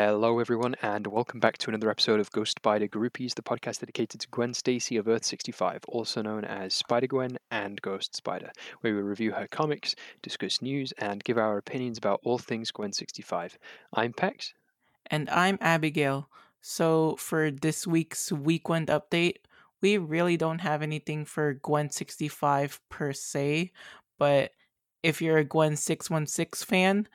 [0.00, 4.20] Hello, everyone, and welcome back to another episode of Ghost Spider Groupies, the podcast dedicated
[4.20, 8.94] to Gwen Stacy of Earth 65, also known as Spider Gwen and Ghost Spider, where
[8.94, 13.58] we review her comics, discuss news, and give our opinions about all things Gwen 65.
[13.92, 14.52] I'm Pex.
[15.06, 16.30] And I'm Abigail.
[16.60, 19.38] So, for this week's Weekend update,
[19.80, 23.72] we really don't have anything for Gwen 65 per se,
[24.16, 24.52] but
[25.02, 27.08] if you're a Gwen 616 fan,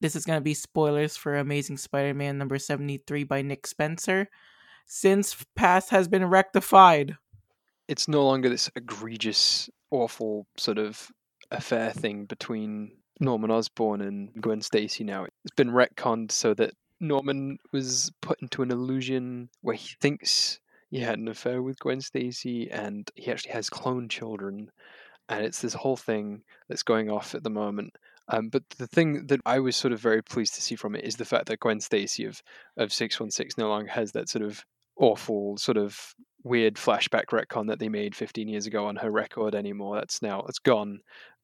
[0.00, 4.28] this is going to be spoilers for Amazing Spider Man number 73 by Nick Spencer.
[4.86, 7.16] Sins Past has been rectified.
[7.88, 11.10] It's no longer this egregious, awful sort of
[11.50, 15.24] affair thing between Norman Osborn and Gwen Stacy now.
[15.24, 20.60] It's been retconned so that Norman was put into an illusion where he thinks
[20.90, 24.70] he had an affair with Gwen Stacy and he actually has clone children.
[25.28, 27.92] And it's this whole thing that's going off at the moment
[28.28, 31.04] um, but the thing that I was sort of very pleased to see from it
[31.04, 32.42] is the fact that Gwen Stacy of
[32.76, 34.64] of six one six no longer has that sort of
[34.96, 39.54] awful sort of weird flashback retcon that they made 15 years ago on her record
[39.54, 39.96] anymore.
[39.96, 41.00] That's now it's gone.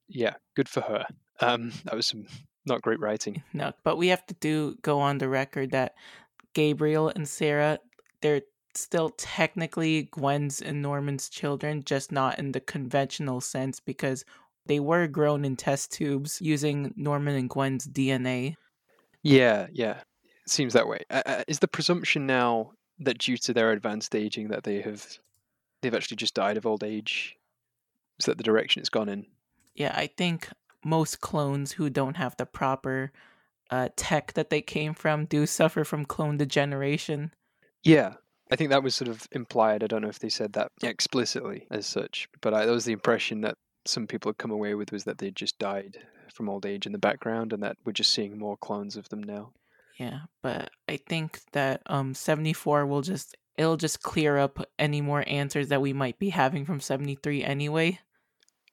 [0.09, 1.07] Yeah, good for her.
[1.41, 2.27] Um, that was some
[2.67, 3.43] not great writing.
[3.53, 5.95] No, but we have to do go on the record that
[6.55, 7.79] Gabriel and Sarah
[8.21, 8.43] they're
[8.75, 14.25] still technically Gwen's and Norman's children, just not in the conventional sense because
[14.67, 18.57] they were grown in test tubes using Norman and Gwen's DNA.
[19.23, 20.01] Yeah, yeah.
[20.25, 21.01] It seems that way.
[21.11, 25.19] Uh, uh, is the presumption now that due to their advanced aging that they have
[25.83, 27.37] they've actually just died of old age?
[28.19, 29.27] Is that the direction it's gone in?
[29.75, 30.49] Yeah, I think
[30.85, 33.13] most clones who don't have the proper
[33.71, 37.33] uh, tech that they came from do suffer from clone degeneration.
[37.83, 38.15] Yeah,
[38.51, 39.83] I think that was sort of implied.
[39.83, 42.93] I don't know if they said that explicitly as such, but I, that was the
[42.93, 43.57] impression that
[43.87, 45.99] some people had come away with was that they just died
[46.33, 49.23] from old age in the background and that we're just seeing more clones of them
[49.23, 49.53] now.
[49.99, 55.25] Yeah, but I think that um 74 will just it'll just clear up any more
[55.27, 58.01] answers that we might be having from 73 anyway.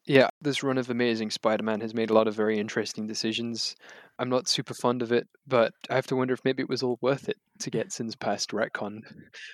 [0.06, 3.76] Yeah, this run of Amazing Spider-Man has made a lot of very interesting decisions.
[4.22, 6.84] I'm not super fond of it, but I have to wonder if maybe it was
[6.84, 9.02] all worth it to get Sins Past retcon.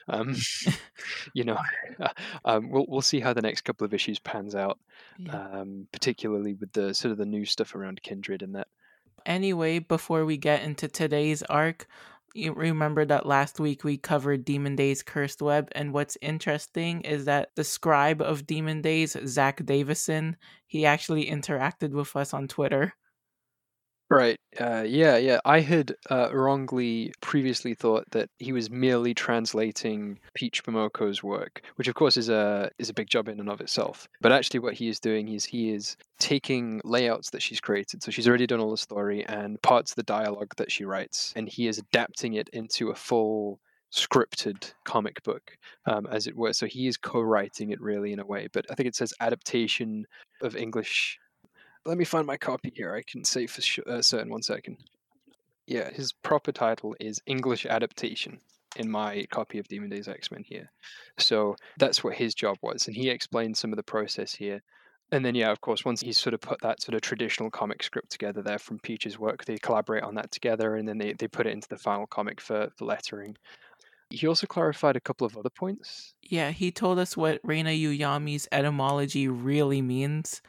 [0.09, 0.35] Um,
[1.33, 1.57] you know,
[2.45, 4.79] um, we'll we'll see how the next couple of issues pans out,
[5.17, 5.35] yeah.
[5.35, 8.67] um, particularly with the sort of the new stuff around Kindred and that.
[9.25, 11.87] Anyway, before we get into today's arc,
[12.33, 17.25] you remember that last week we covered Demon Days Cursed Web, and what's interesting is
[17.25, 22.93] that the scribe of Demon Days, Zach Davison, he actually interacted with us on Twitter.
[24.09, 24.39] Right.
[24.57, 25.39] Uh, yeah, yeah.
[25.43, 31.89] I had uh, wrongly previously thought that he was merely translating Peach Momoko's work, which
[31.89, 34.07] of course is a is a big job in and of itself.
[34.21, 38.01] But actually, what he is doing is he is taking layouts that she's created.
[38.01, 41.33] So she's already done all the story and parts of the dialogue that she writes,
[41.35, 43.59] and he is adapting it into a full
[43.91, 46.53] scripted comic book, um, as it were.
[46.53, 48.47] So he is co-writing it really in a way.
[48.53, 50.05] But I think it says adaptation
[50.41, 51.19] of English
[51.87, 52.93] let me find my copy here.
[52.93, 54.77] I can say for sure, uh, certain one second.
[55.65, 58.39] Yeah, his proper title is English Adaptation
[58.75, 60.71] in my copy of Demon Days X Men here.
[61.17, 64.61] So that's what his job was, and he explained some of the process here.
[65.11, 67.81] And then, yeah, of course, once he's sort of put that sort of traditional comic
[67.81, 71.29] script together there from Peach's work, they collaborate on that together, and then they, they
[71.29, 73.37] put it into the final comic for, for lettering.
[74.09, 76.13] He also clarified a couple of other points.
[76.21, 80.41] Yeah, he told us what Reina Uyami's etymology really means.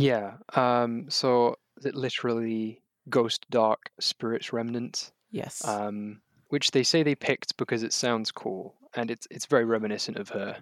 [0.00, 0.34] Yeah.
[0.54, 5.12] Um, so it literally ghost dark spirits remnant.
[5.30, 5.66] Yes.
[5.66, 10.16] Um, which they say they picked because it sounds cool and it's it's very reminiscent
[10.16, 10.56] of her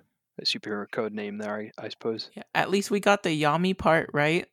[0.45, 2.31] superhero code name there, I, I suppose.
[2.37, 4.47] Yeah, at least we got the Yami part right.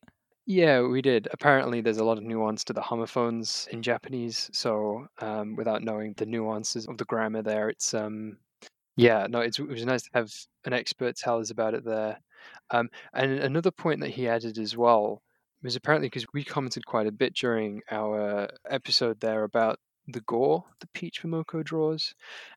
[0.48, 1.28] Yeah, we did.
[1.32, 4.50] Apparently, there's a lot of nuance to the homophones in Japanese.
[4.54, 8.38] So, um, without knowing the nuances of the grammar there, it's um,
[8.96, 10.32] yeah, no, it's, it was nice to have
[10.66, 12.20] an expert tell us about it there.
[12.72, 15.22] Um, and another point that he added as well
[15.64, 20.64] was apparently because we commented quite a bit during our episode there about the gore
[20.80, 22.14] the Peach Momoko draws,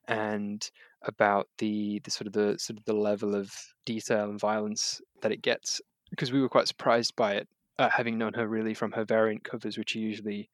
[0.07, 0.69] and
[1.03, 3.51] about the the sort of the sort of the level of
[3.85, 5.81] detail and violence that it gets.
[6.09, 7.47] Because we were quite surprised by it,
[7.77, 10.49] uh, having known her really from her variant covers, which are usually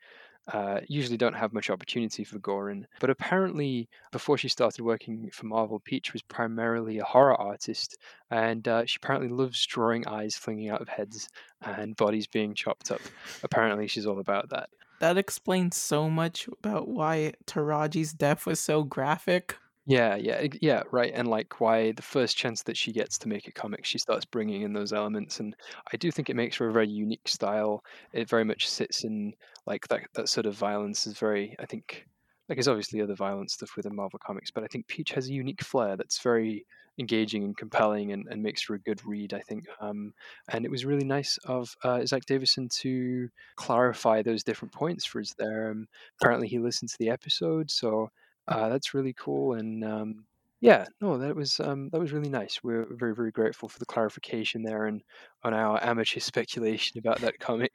[0.51, 2.85] uh, usually don't have much opportunity for Gorin.
[2.99, 7.97] But apparently, before she started working for Marvel, Peach was primarily a horror artist,
[8.29, 11.29] and uh, she apparently loves drawing eyes flinging out of heads
[11.61, 13.01] and bodies being chopped up.
[13.43, 14.69] Apparently, she's all about that.
[14.99, 19.57] That explains so much about why Taraji's death was so graphic.
[19.87, 21.11] Yeah, yeah, yeah, right.
[21.13, 24.25] And like why the first chance that she gets to make a comic, she starts
[24.25, 25.55] bringing in those elements, and
[25.93, 27.83] I do think it makes for a very unique style.
[28.11, 29.33] It very much sits in
[29.67, 32.07] like that that sort of violence is very, I think,
[32.49, 35.33] like there's obviously other violent stuff within Marvel Comics, but I think Peach has a
[35.33, 36.65] unique flair that's very
[36.97, 39.65] engaging and compelling and, and makes for a good read, I think.
[39.81, 40.13] Um,
[40.49, 45.19] and it was really nice of uh, Zach Davison to clarify those different points for
[45.21, 45.69] us there.
[45.71, 45.87] Um,
[46.19, 48.09] apparently, he listened to the episode, so
[48.47, 49.53] uh, that's really cool.
[49.53, 50.25] And um,
[50.61, 52.59] yeah, no, that was um, that was really nice.
[52.63, 55.01] We're very very grateful for the clarification there and
[55.43, 57.73] on our amateur speculation about that comic.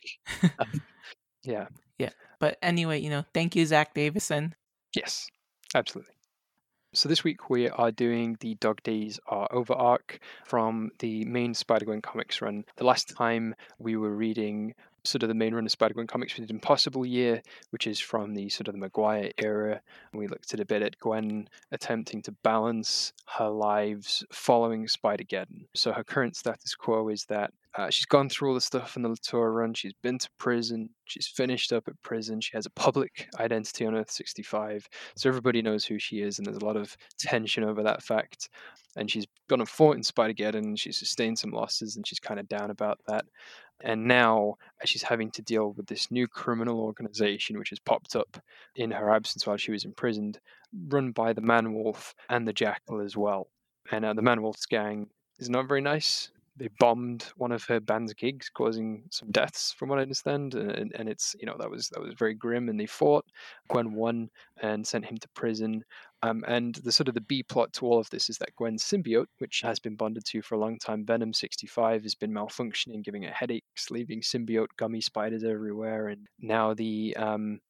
[0.59, 0.83] Um,
[1.45, 1.67] yeah.
[1.99, 2.11] Yeah.
[2.39, 4.55] But anyway, you know, thank you, Zach Davison.
[4.95, 5.29] Yes,
[5.75, 6.15] absolutely.
[6.93, 11.55] So this week we are doing the Dog Days Are Over arc from the main
[11.55, 12.65] Spider-Gwen comics run.
[12.79, 14.75] The last time we were reading
[15.05, 18.35] sort of the main run of Spider-Gwen comics we did Impossible Year, which is from
[18.35, 19.81] the sort of the McGuire era.
[20.13, 25.67] And we looked at a bit at Gwen attempting to balance her lives following Spider-Geddon.
[25.75, 29.03] So her current status quo is that uh, she's gone through all the stuff in
[29.03, 29.75] the Latour run.
[29.75, 30.91] She's been to prison.
[31.05, 32.41] She's finished up at prison.
[32.41, 34.89] She has a public identity on Earth 65.
[35.17, 38.49] So everybody knows who she is, and there's a lot of tension over that fact.
[38.97, 40.79] And she's gone and fought in Spider-Geddon.
[40.79, 43.25] She's sustained some losses, and she's kind of down about that.
[43.83, 48.43] And now she's having to deal with this new criminal organization which has popped up
[48.77, 50.39] in her absence while she was imprisoned,
[50.89, 53.49] run by the Man Wolf and the Jackal as well.
[53.91, 56.31] And uh, the Man Wolf's gang is not very nice
[56.61, 60.55] they bombed one of her band's gigs, causing some deaths, from what I understand.
[60.55, 62.69] And, and it's you know that was that was very grim.
[62.69, 63.25] And they fought.
[63.69, 64.29] Gwen won
[64.63, 65.83] and sent him to prison.
[66.23, 68.85] Um, and the sort of the B plot to all of this is that Gwen's
[68.85, 73.03] symbiote, which has been bonded to for a long time, Venom 65, has been malfunctioning,
[73.03, 76.09] giving her headaches, leaving symbiote gummy spiders everywhere.
[76.09, 77.61] And now the um,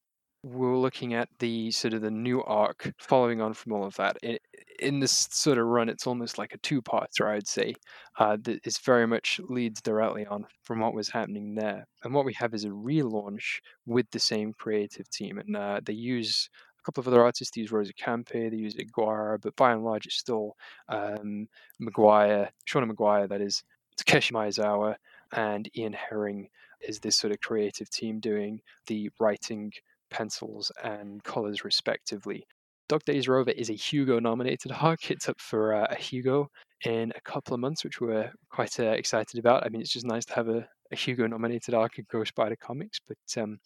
[0.43, 4.17] we're looking at the sort of the new arc following on from all of that.
[4.23, 4.39] In,
[4.79, 7.75] in this sort of run, it's almost like a two-parter, I'd say.
[8.19, 11.87] Uh, that is very much leads directly on from what was happening there.
[12.05, 15.93] And what we have is a relaunch with the same creative team, and uh, they
[15.93, 16.49] use
[16.79, 17.55] a couple of other artists.
[17.55, 20.57] They use Rosi Kämpe, they use Aguirre, but by and large, it's still
[20.89, 21.49] um,
[21.83, 23.63] McGuire, Seanan McGuire, that is
[23.97, 24.95] Takeshi Miyazawa,
[25.33, 26.49] and Ian Herring
[26.81, 29.71] is this sort of creative team doing the writing
[30.11, 32.45] pencils and colors respectively.
[32.89, 35.11] Dog Days Are Over is a Hugo nominated arc.
[35.11, 36.49] It's up for uh, a Hugo
[36.85, 39.65] in a couple of months, which we're quite uh, excited about.
[39.65, 42.57] I mean, it's just nice to have a, a Hugo nominated arc in Ghost Spider
[42.57, 43.59] Comics, but um,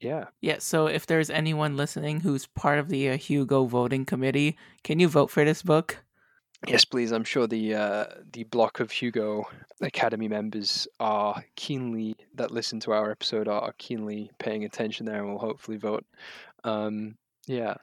[0.00, 0.26] yeah.
[0.40, 4.98] Yeah, so if there's anyone listening who's part of the uh, Hugo voting committee, can
[4.98, 6.02] you vote for this book?
[6.66, 7.10] Yes, please.
[7.10, 9.44] I'm sure the uh, the block of Hugo
[9.80, 15.30] Academy members are keenly that listen to our episode are keenly paying attention there, and
[15.30, 16.04] will hopefully vote.
[16.64, 17.16] Um,
[17.46, 17.74] yeah.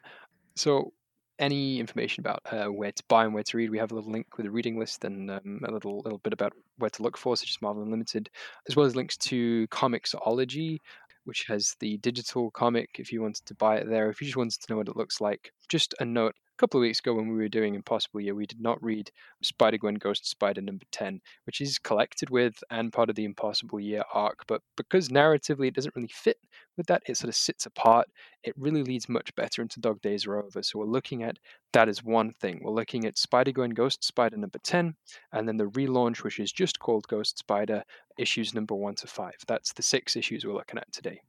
[0.56, 0.94] So,
[1.40, 4.12] any information about uh, where to buy and where to read, we have a little
[4.12, 7.18] link with a reading list and um, a little little bit about where to look
[7.18, 8.30] for, such as Marvel Unlimited,
[8.70, 10.78] as well as links to Comixology,
[11.26, 14.10] which has the digital comic if you wanted to buy it there.
[14.12, 16.80] If you just wanted to know what it looks like, just a note a couple
[16.80, 19.12] of weeks ago when we were doing Impossible Year, we did not read
[19.44, 23.80] Spider Gwen Ghost Spider number 10, which is collected with and part of the Impossible
[23.80, 24.40] Year arc.
[24.48, 26.38] But because narratively it doesn't really fit
[26.76, 28.08] with that, it sort of sits apart.
[28.44, 30.64] It really leads much better into Dog Days Are Over.
[30.64, 31.38] So we're looking at
[31.74, 32.62] that as one thing.
[32.64, 34.96] We're looking at Spider Gwen Ghost Spider number 10,
[35.34, 37.84] and then the relaunch, which is just called Ghost Spider,
[38.18, 39.34] issues number 1 to 5.
[39.48, 41.22] That's the six issues we're looking at today.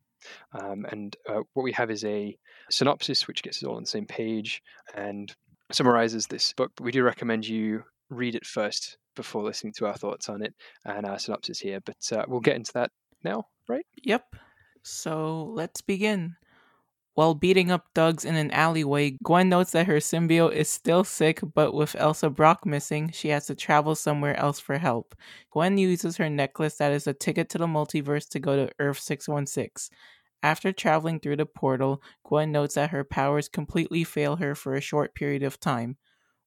[0.52, 2.36] Um, and uh, what we have is a
[2.70, 4.62] synopsis which gets us all on the same page
[4.94, 5.34] and
[5.72, 6.72] summarizes this book.
[6.76, 10.54] But we do recommend you read it first before listening to our thoughts on it
[10.84, 11.80] and our synopsis here.
[11.84, 12.90] But uh, we'll get into that
[13.24, 13.84] now, right?
[14.04, 14.22] Yep.
[14.82, 16.36] So let's begin.
[17.18, 21.40] While beating up thugs in an alleyway, Gwen notes that her symbiote is still sick,
[21.52, 25.16] but with Elsa Brock missing, she has to travel somewhere else for help.
[25.50, 29.00] Gwen uses her necklace that is a ticket to the multiverse to go to Earth
[29.00, 29.92] 616.
[30.44, 34.80] After traveling through the portal, Gwen notes that her powers completely fail her for a
[34.80, 35.96] short period of time.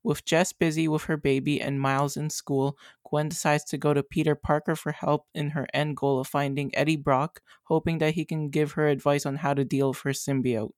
[0.03, 4.03] With Jess busy with her baby and Miles in school, Gwen decides to go to
[4.03, 8.25] Peter Parker for help in her end goal of finding Eddie Brock, hoping that he
[8.25, 10.74] can give her advice on how to deal with her symbiote.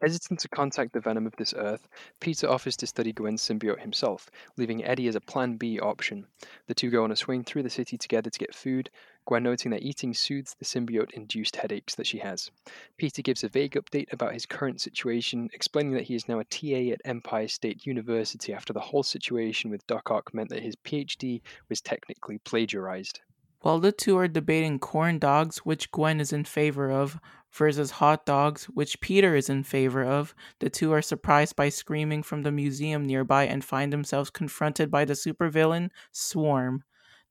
[0.00, 1.88] Hesitant to contact the Venom of this Earth,
[2.20, 6.28] Peter offers to study Gwen's symbiote himself, leaving Eddie as a Plan B option.
[6.68, 8.90] The two go on a swing through the city together to get food,
[9.26, 12.50] Gwen noting that eating soothes the symbiote induced headaches that she has.
[12.96, 16.44] Peter gives a vague update about his current situation, explaining that he is now a
[16.44, 20.76] TA at Empire State University after the whole situation with Doc Ock meant that his
[20.76, 23.20] PhD was technically plagiarized.
[23.60, 27.20] While the two are debating corn dogs, which Gwen is in favor of,
[27.52, 32.22] versus hot dogs, which Peter is in favor of, the two are surprised by screaming
[32.24, 36.82] from the museum nearby and find themselves confronted by the supervillain, Swarm.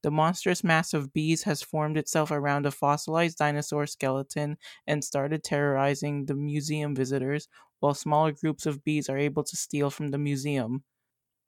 [0.02, 4.56] The monstrous mass of bees has formed itself around a fossilized dinosaur skeleton
[4.86, 7.48] and started terrorizing the museum visitors,
[7.80, 10.84] while smaller groups of bees are able to steal from the museum.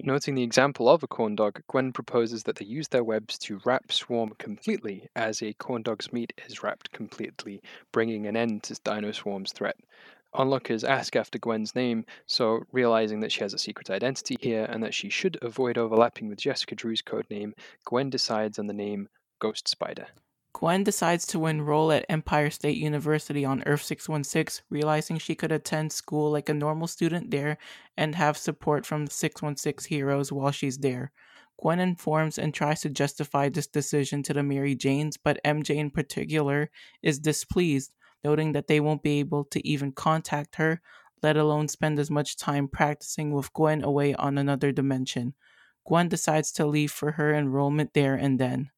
[0.03, 3.61] Noting the example of a corn dog, Gwen proposes that they use their webs to
[3.67, 7.61] wrap Swarm completely, as a corn dog's meat is wrapped completely,
[7.93, 9.77] bringing an end to Dino Swarm's threat.
[10.33, 14.83] Onlookers ask after Gwen's name, so realizing that she has a secret identity here and
[14.83, 17.53] that she should avoid overlapping with Jessica Drew's codename,
[17.85, 20.07] Gwen decides on the name Ghost Spider.
[20.53, 25.93] Gwen decides to enroll at Empire State University on Earth 616, realizing she could attend
[25.93, 27.57] school like a normal student there
[27.97, 31.13] and have support from the 616 heroes while she's there.
[31.61, 35.91] Gwen informs and tries to justify this decision to the Mary Janes, but MJ in
[35.91, 40.81] particular is displeased, noting that they won't be able to even contact her,
[41.23, 45.35] let alone spend as much time practicing with Gwen away on another dimension.
[45.87, 48.71] Gwen decides to leave for her enrollment there and then.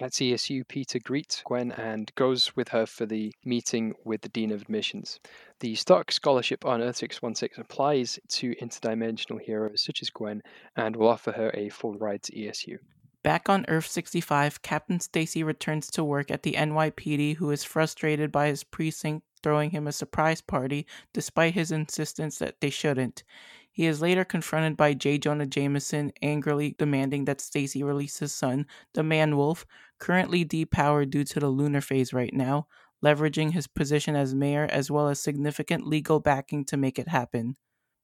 [0.00, 4.50] At ESU, Peter greets Gwen and goes with her for the meeting with the Dean
[4.50, 5.20] of Admissions.
[5.60, 10.42] The Stark Scholarship on Earth 616 applies to interdimensional heroes such as Gwen
[10.76, 12.78] and will offer her a full ride to ESU.
[13.22, 18.32] Back on Earth 65, Captain Stacy returns to work at the NYPD, who is frustrated
[18.32, 23.24] by his precinct throwing him a surprise party despite his insistence that they shouldn't.
[23.72, 25.16] He is later confronted by J.
[25.16, 29.64] Jonah Jameson, angrily demanding that Stacy release his son, the Man Wolf,
[29.98, 32.66] currently depowered due to the lunar phase right now,
[33.02, 37.56] leveraging his position as mayor as well as significant legal backing to make it happen.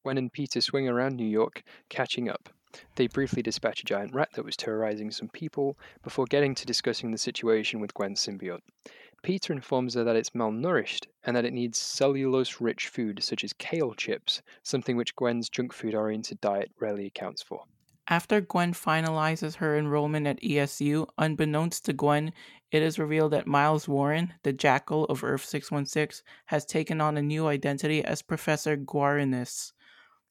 [0.05, 2.49] Gwen and Peter swing around New York, catching up.
[2.97, 7.11] They briefly dispatch a giant rat that was terrorizing some people before getting to discussing
[7.11, 8.61] the situation with Gwen's symbiote.
[9.23, 13.53] Peter informs her that it's malnourished and that it needs cellulose rich food such as
[13.55, 17.65] kale chips, something which Gwen's junk food oriented diet rarely accounts for.
[18.11, 22.33] After Gwen finalizes her enrollment at ESU, unbeknownst to Gwen,
[22.71, 27.23] it is revealed that Miles Warren, the Jackal of Earth 616, has taken on a
[27.23, 29.73] new identity as Professor Guarinus.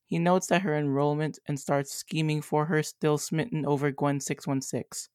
[0.08, 5.12] He notes that her enrollment and starts scheming for her, still smitten over Gwen 616.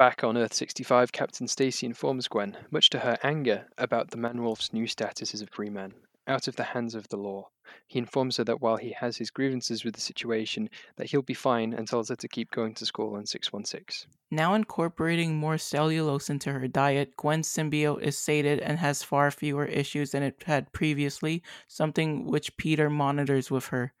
[0.00, 4.72] Back on Earth 65, Captain Stacy informs Gwen, much to her anger, about the Manwolf's
[4.72, 5.92] new status as a free man,
[6.26, 7.50] out of the hands of the law.
[7.86, 11.34] He informs her that while he has his grievances with the situation, that he'll be
[11.34, 14.10] fine and tells her to keep going to school on 616.
[14.30, 19.66] Now incorporating more cellulose into her diet, Gwen's symbiote is sated and has far fewer
[19.66, 23.92] issues than it had previously, something which Peter monitors with her.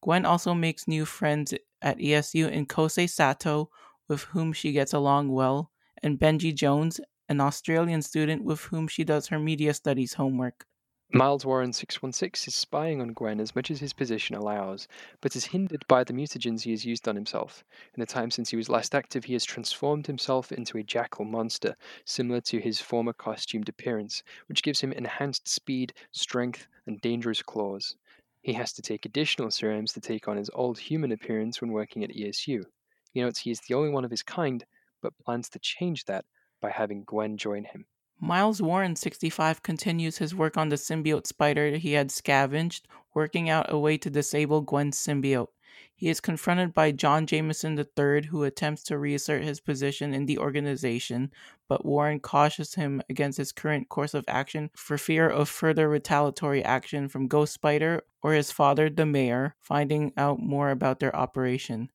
[0.00, 3.68] Gwen also makes new friends at ESU in Kosei Sato,
[4.08, 5.70] with whom she gets along well,
[6.02, 10.66] and Benji Jones, an Australian student with whom she does her media studies homework.
[11.14, 14.88] Miles Warren 616 is spying on Gwen as much as his position allows,
[15.20, 17.64] but is hindered by the mutagens he has used on himself.
[17.94, 21.26] In the time since he was last active, he has transformed himself into a jackal
[21.26, 27.42] monster, similar to his former costumed appearance, which gives him enhanced speed, strength, and dangerous
[27.42, 27.94] claws.
[28.40, 32.02] He has to take additional serums to take on his old human appearance when working
[32.02, 32.64] at ESU.
[33.12, 34.64] He notes he is the only one of his kind,
[35.02, 36.24] but plans to change that
[36.60, 37.86] by having Gwen join him.
[38.20, 43.72] Miles Warren, 65, continues his work on the symbiote spider he had scavenged, working out
[43.72, 45.48] a way to disable Gwen's symbiote.
[45.94, 50.38] He is confronted by John Jameson III, who attempts to reassert his position in the
[50.38, 51.32] organization,
[51.68, 56.64] but Warren cautions him against his current course of action for fear of further retaliatory
[56.64, 61.90] action from Ghost Spider or his father, the mayor, finding out more about their operation.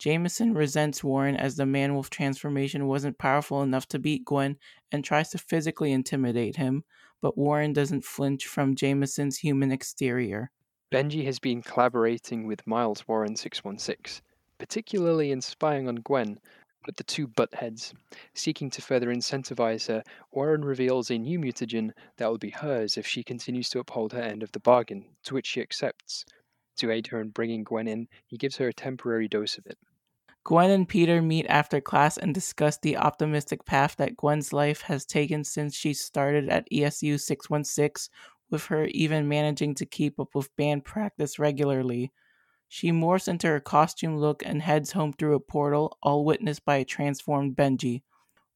[0.00, 4.56] Jameson resents Warren as the man wolf transformation wasn't powerful enough to beat Gwen
[4.90, 6.84] and tries to physically intimidate him,
[7.20, 10.52] but Warren doesn't flinch from Jameson's human exterior.
[10.90, 14.22] Benji has been collaborating with Miles Warren 616,
[14.56, 16.40] particularly in spying on Gwen,
[16.86, 17.92] but the two butt heads.
[18.32, 20.02] Seeking to further incentivize her,
[20.32, 24.22] Warren reveals a new mutagen that will be hers if she continues to uphold her
[24.22, 26.24] end of the bargain, to which she accepts.
[26.78, 29.76] To aid her in bringing Gwen in, he gives her a temporary dose of it.
[30.42, 35.04] Gwen and Peter meet after class and discuss the optimistic path that Gwen's life has
[35.04, 38.10] taken since she started at ESU 616,
[38.50, 42.10] with her even managing to keep up with band practice regularly.
[42.68, 46.76] She morphs into her costume look and heads home through a portal, all witnessed by
[46.76, 48.02] a transformed Benji.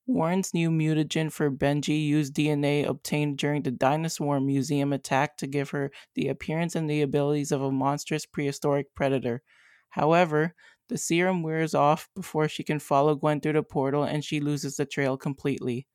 [0.07, 5.71] Warren's new mutagen for Benji used DNA obtained during the Dinosaur Museum attack to give
[5.71, 9.43] her the appearance and the abilities of a monstrous prehistoric predator.
[9.91, 10.55] However,
[10.89, 14.77] the serum wears off before she can follow Gwen through the portal and she loses
[14.77, 15.87] the trail completely.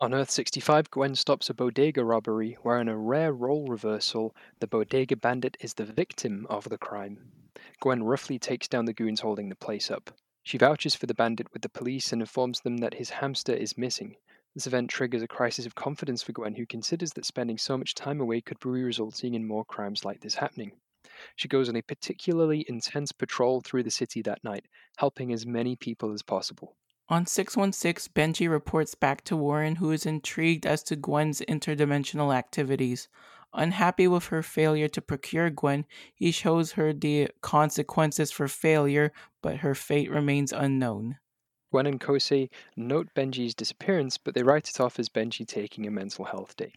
[0.00, 4.66] On Earth 65, Gwen stops a bodega robbery where, in a rare role reversal, the
[4.66, 7.32] bodega bandit is the victim of the crime.
[7.80, 10.10] Gwen roughly takes down the goons holding the place up.
[10.42, 13.78] She vouches for the bandit with the police and informs them that his hamster is
[13.78, 14.16] missing.
[14.54, 17.94] This event triggers a crisis of confidence for Gwen, who considers that spending so much
[17.94, 20.72] time away could be resulting in more crimes like this happening.
[21.36, 25.76] She goes on a particularly intense patrol through the city that night, helping as many
[25.76, 26.76] people as possible.
[27.08, 33.08] On 616, Benji reports back to Warren, who is intrigued as to Gwen's interdimensional activities.
[33.52, 35.84] Unhappy with her failure to procure Gwen,
[36.14, 41.18] he shows her the consequences for failure, but her fate remains unknown.
[41.70, 45.90] Gwen and Kosei note Benji's disappearance, but they write it off as Benji taking a
[45.90, 46.72] mental health day.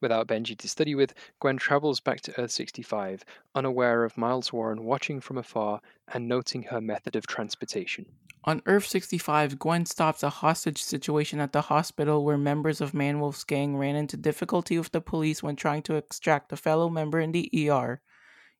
[0.00, 3.24] Without Benji to study with, Gwen travels back to Earth 65,
[3.54, 5.80] unaware of Miles Warren watching from afar
[6.12, 8.06] and noting her method of transportation.
[8.44, 13.44] On Earth 65, Gwen stops a hostage situation at the hospital where members of Manwolf's
[13.44, 17.30] gang ran into difficulty with the police when trying to extract a fellow member in
[17.30, 18.00] the ER.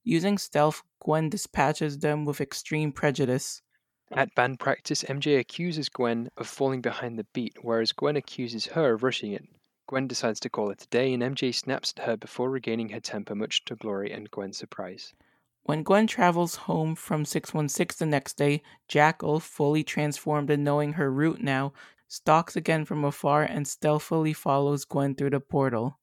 [0.04, 3.62] Using stealth, Gwen dispatches them with extreme prejudice.
[4.12, 8.92] At band practice, MJ accuses Gwen of falling behind the beat, whereas Gwen accuses her
[8.94, 9.48] of rushing it.
[9.88, 13.00] Gwen decides to call it a day, and MJ snaps at her before regaining her
[13.00, 15.12] temper, much to Glory and Gwen's surprise.
[15.64, 21.10] When Gwen travels home from 616 the next day, Jackal, fully transformed and knowing her
[21.10, 21.72] route now,
[22.08, 25.98] stalks again from afar and stealthily follows Gwen through the portal.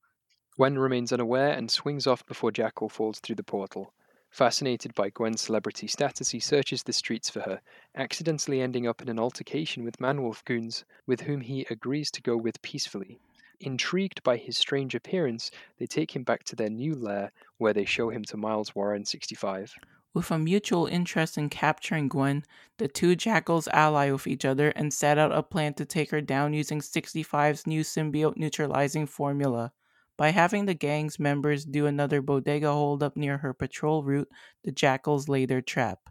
[0.55, 3.93] Gwen remains unaware and swings off before Jackal falls through the portal.
[4.29, 7.62] Fascinated by Gwen's celebrity status, he searches the streets for her,
[7.95, 12.38] accidentally ending up in an altercation with Manwolf goons, with whom he agrees to go
[12.38, 13.19] with peacefully.
[13.61, 17.83] Intrigued by his strange appearance, they take him back to their new lair, where they
[17.83, 19.73] show him to Miles Warren 65.
[20.13, 22.45] With a mutual interest in capturing Gwen,
[22.77, 26.21] the two jackals ally with each other and set out a plan to take her
[26.21, 29.73] down using 65's new symbiote neutralizing formula.
[30.15, 34.29] By having the gang's members do another bodega holdup near her patrol route,
[34.63, 36.09] the jackals lay their trap.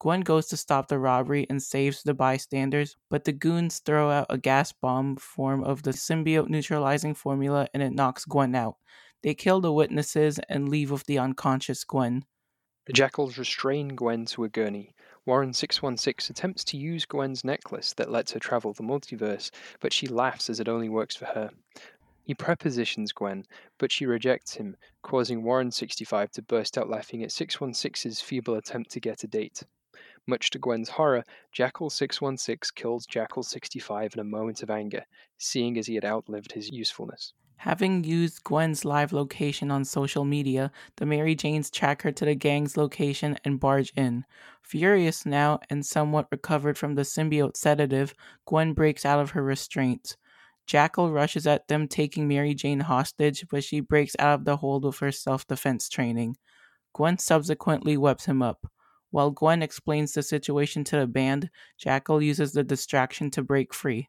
[0.00, 4.26] Gwen goes to stop the robbery and saves the bystanders, but the goons throw out
[4.30, 8.76] a gas bomb form of the symbiote neutralizing formula and it knocks Gwen out.
[9.24, 12.24] They kill the witnesses and leave with the unconscious Gwen.
[12.86, 14.94] The jackals restrain Gwen to a gurney.
[15.26, 20.06] Warren 616 attempts to use Gwen's necklace that lets her travel the multiverse, but she
[20.06, 21.50] laughs as it only works for her.
[22.22, 23.46] He prepositions Gwen,
[23.78, 28.92] but she rejects him, causing Warren 65 to burst out laughing at 616's feeble attempt
[28.92, 29.64] to get a date.
[30.28, 35.06] Much to Gwen's horror, Jackal 616 kills Jackal 65 in a moment of anger,
[35.38, 37.32] seeing as he had outlived his usefulness.
[37.56, 42.34] Having used Gwen's live location on social media, the Mary Janes track her to the
[42.34, 44.26] gang's location and barge in.
[44.62, 48.12] Furious now and somewhat recovered from the symbiote sedative,
[48.44, 50.18] Gwen breaks out of her restraints.
[50.66, 54.84] Jackal rushes at them, taking Mary Jane hostage, but she breaks out of the hold
[54.84, 56.36] with her self defense training.
[56.92, 58.70] Gwen subsequently webs him up.
[59.10, 64.08] While Gwen explains the situation to the band, Jackal uses the distraction to break free.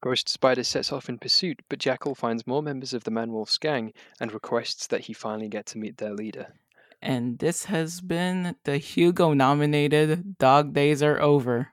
[0.00, 3.92] Ghost Spider sets off in pursuit, but Jackal finds more members of the Manwolf's gang
[4.20, 6.54] and requests that he finally get to meet their leader.
[7.02, 11.72] And this has been the Hugo nominated Dog Days Are Over.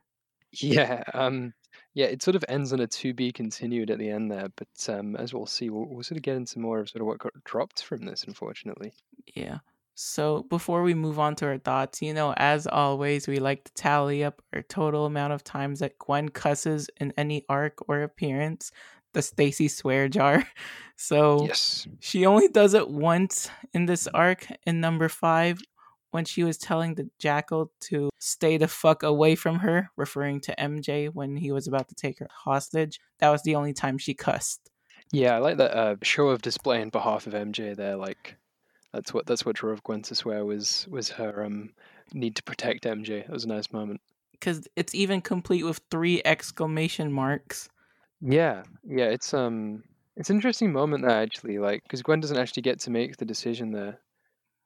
[0.52, 1.54] Yeah, um,
[1.94, 4.90] yeah, it sort of ends on a to be continued at the end there, but
[4.90, 7.20] um, as we'll see, we'll, we'll sort of get into more of sort of what
[7.20, 8.94] got dropped from this, unfortunately.
[9.34, 9.60] Yeah.
[9.96, 13.74] So before we move on to our thoughts, you know, as always, we like to
[13.74, 18.72] tally up our total amount of times that Gwen cusses in any arc or appearance.
[19.14, 20.44] The Stacy swear jar.
[20.98, 21.88] So Yes.
[22.00, 25.60] she only does it once in this arc in number five
[26.12, 30.56] when she was telling the jackal to stay the fuck away from her, referring to
[30.58, 33.02] MJ when he was about to take her hostage.
[33.20, 34.70] That was the only time she cussed.
[35.12, 37.98] Yeah, I like that uh, show of display on behalf of MJ there.
[37.98, 38.38] Like,
[38.96, 41.72] that's what that's what drove Gwen to swear was was her um
[42.14, 43.10] need to protect MJ.
[43.10, 44.00] It was a nice moment.
[44.32, 47.70] Because it's even complete with three exclamation marks.
[48.22, 49.84] Yeah, yeah, it's um
[50.16, 51.60] it's an interesting moment there actually.
[51.60, 54.00] Like, because Gwen doesn't actually get to make the decision there,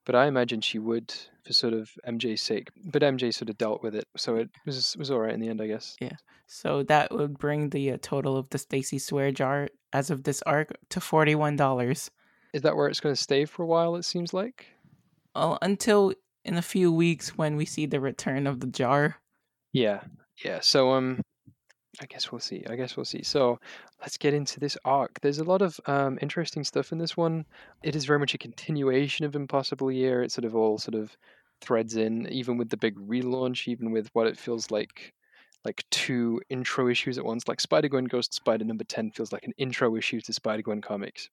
[0.06, 1.12] but I imagine she would
[1.44, 2.70] for sort of MJ's sake.
[2.86, 5.50] But MJ sort of dealt with it, so it was was all right in the
[5.50, 5.96] end, I guess.
[6.00, 10.24] Yeah, so that would bring the uh, total of the Stacy swear jar as of
[10.24, 12.12] this arc to forty-one dollars.
[12.54, 13.96] Is that where it's going to stay for a while?
[13.96, 14.68] It seems like.
[15.36, 16.14] Well, until
[16.46, 19.18] in a few weeks when we see the return of the jar.
[19.74, 20.02] Yeah,
[20.44, 20.60] yeah.
[20.62, 21.22] So um,
[22.02, 22.64] I guess we'll see.
[22.70, 23.24] I guess we'll see.
[23.24, 23.60] So
[24.02, 25.20] let's get into this arc.
[25.22, 27.46] There's a lot of um interesting stuff in this one.
[27.84, 30.24] It is very much a continuation of Impossible Year.
[30.24, 31.16] It sort of all sort of
[31.62, 35.14] threads in, even with the big relaunch, even with what it feels like
[35.66, 37.48] like two intro issues at once.
[37.48, 40.82] Like Spider Gwen Ghost Spider number ten feels like an intro issue to Spider Gwen
[40.82, 41.30] comics.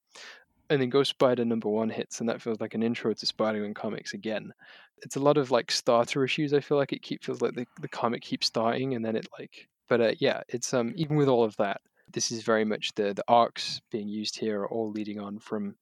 [0.69, 3.59] And then Ghost Spider number one hits, and that feels like an intro to Spider
[3.59, 4.53] Gwen comics again.
[5.01, 6.53] It's a lot of like starter issues.
[6.53, 9.27] I feel like it keep feels like the, the comic keeps starting, and then it
[9.39, 9.67] like.
[9.87, 13.13] But uh, yeah, it's um even with all of that, this is very much the
[13.13, 15.75] the arcs being used here are all leading on from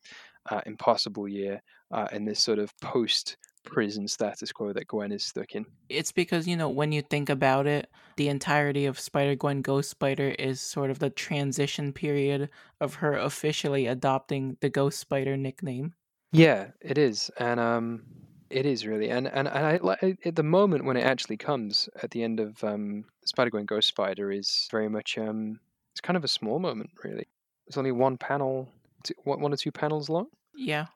[0.49, 5.23] uh, Impossible Year uh, and this sort of post prison status quo that Gwen is
[5.23, 5.65] stuck in.
[5.89, 9.89] It's because, you know, when you think about it, the entirety of Spider Gwen Ghost
[9.89, 12.49] Spider is sort of the transition period
[12.79, 15.93] of her officially adopting the Ghost Spider nickname.
[16.31, 17.31] Yeah, it is.
[17.37, 18.03] And um
[18.49, 19.09] it is really.
[19.09, 22.63] And and, and I at the moment when it actually comes at the end of
[22.63, 25.59] um Spider Gwen Ghost Spider is very much um
[25.93, 27.27] it's kind of a small moment really.
[27.67, 28.69] It's only one panel
[29.03, 30.27] two, one or two panels long.
[30.55, 30.87] Yeah.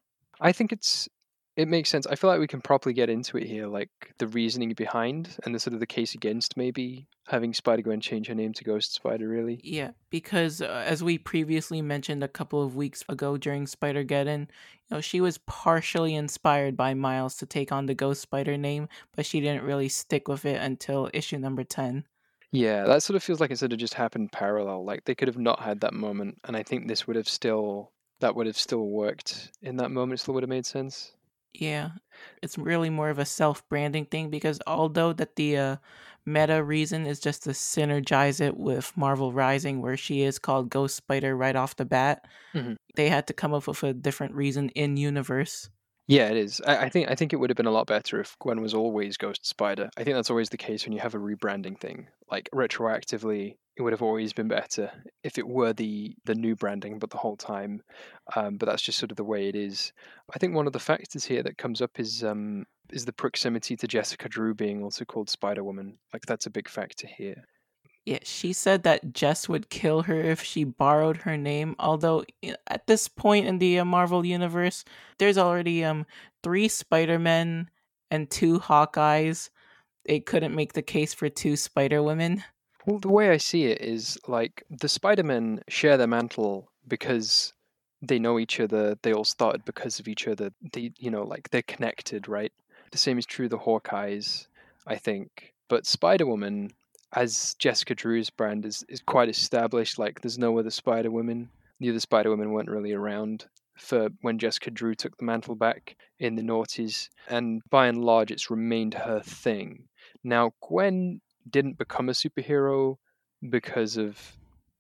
[0.42, 1.10] I think it's
[1.60, 2.08] it makes sense.
[2.08, 5.54] I feel like we can properly get into it here, like the reasoning behind and
[5.54, 8.94] the sort of the case against maybe having Spider Gwen change her name to Ghost
[8.94, 9.28] Spider.
[9.28, 14.06] Really, Yeah, because uh, as we previously mentioned a couple of weeks ago during Spider
[14.06, 14.48] Geddon,
[14.88, 18.88] you know, she was partially inspired by Miles to take on the Ghost Spider name,
[19.14, 22.06] but she didn't really stick with it until issue number 10.
[22.52, 24.86] yeah, that sort of feels like it sort of just happened parallel.
[24.86, 27.92] Like they could have not had that moment, and I think this would have still
[28.22, 30.22] that would have still worked in that moment.
[30.22, 31.12] Still would have made sense.
[31.54, 31.92] Yeah,
[32.42, 35.76] it's really more of a self-branding thing because although that the uh,
[36.26, 40.96] meta reason is just to synergize it with Marvel Rising, where she is called Ghost
[40.96, 42.78] Spider right off the bat, Mhm.
[42.96, 45.70] they had to come up with a different reason in universe.
[46.08, 46.60] Yeah, it is.
[46.66, 48.74] I, I think I think it would have been a lot better if Gwen was
[48.74, 49.90] always Ghost Spider.
[49.96, 52.08] I think that's always the case when you have a rebranding thing.
[52.32, 54.92] Like retroactively, it would have always been better
[55.24, 57.82] if it were the the new branding, but the whole time.
[58.36, 59.94] Um, but that's just sort of the way it is.
[60.36, 63.78] I think one of the factors here that comes up is um, is the proximity
[63.78, 65.98] to Jessica Drew being also called Spider Woman.
[66.12, 67.46] Like that's a big factor here.
[68.06, 71.76] Yeah, she said that Jess would kill her if she borrowed her name.
[71.80, 72.26] Although
[72.68, 74.84] at this point in the uh, Marvel universe,
[75.20, 76.06] there's already um
[76.44, 77.70] three Spider-Men
[78.12, 79.50] and two Hawkeyes.
[80.06, 82.44] They couldn't make the case for two Spider-Women.
[82.90, 87.54] Well, the way I see it is like the Spider Men share their mantle because
[88.02, 88.98] they know each other.
[89.04, 90.50] They all started because of each other.
[90.74, 92.52] They, you know, like they're connected, right?
[92.90, 94.48] The same is true of the Hawkeyes,
[94.88, 95.54] I think.
[95.68, 96.72] But Spider Woman,
[97.14, 100.00] as Jessica Drew's brand, is is quite established.
[100.00, 101.50] Like there's no other Spider Woman.
[101.80, 103.46] The other Spider Women weren't really around
[103.78, 108.32] for when Jessica Drew took the mantle back in the noughties, and by and large,
[108.32, 109.84] it's remained her thing.
[110.24, 112.98] Now, Gwen didn't become a superhero
[113.50, 114.20] because of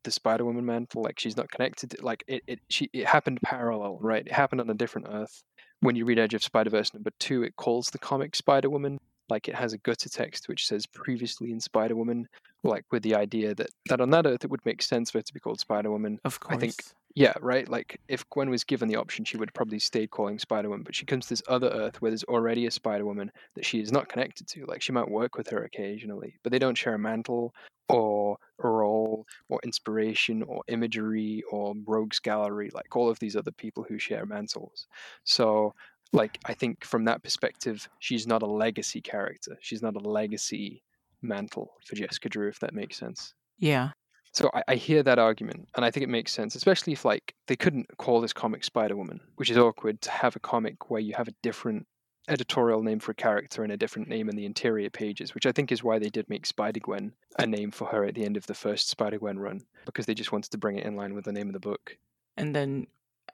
[0.03, 1.03] the Spider Woman mantle.
[1.03, 1.91] Like she's not connected.
[1.91, 4.25] To, like it, it, she, it happened parallel, right?
[4.25, 5.43] It happened on a different Earth.
[5.82, 8.99] When you read Edge of Spider Verse number two, it calls the comic Spider Woman.
[9.29, 12.27] Like it has a gutter text which says previously in Spider Woman,
[12.63, 15.25] like with the idea that that on that Earth it would make sense for it
[15.27, 16.19] to be called Spider Woman.
[16.25, 16.55] Of course.
[16.55, 16.75] I think
[17.15, 17.67] yeah, right.
[17.67, 20.84] Like if Gwen was given the option, she would probably stay calling Spider Woman.
[20.84, 23.80] But she comes to this other Earth where there's already a Spider Woman that she
[23.80, 24.65] is not connected to.
[24.65, 27.54] Like she might work with her occasionally, but they don't share a mantle
[27.89, 32.69] or a role or inspiration or imagery or rogues gallery.
[32.74, 34.88] Like all of these other people who share mantles.
[35.24, 35.74] So
[36.13, 39.58] like I think from that perspective, she's not a legacy character.
[39.62, 40.84] She's not a legacy
[41.22, 43.34] mantle for Jessica Drew, if that makes sense.
[43.58, 43.91] yeah.
[44.32, 47.34] So I, I hear that argument, and I think it makes sense, especially if like
[47.48, 51.02] they couldn't call this comic Spider Woman, which is awkward to have a comic where
[51.02, 51.88] you have a different
[52.28, 55.52] editorial name for a character and a different name in the interior pages, which I
[55.52, 58.38] think is why they did make Spider Gwen a name for her at the end
[58.38, 61.15] of the first Spider Gwen run, because they just wanted to bring it in line
[61.15, 61.98] with the name of the book.
[62.38, 62.88] And then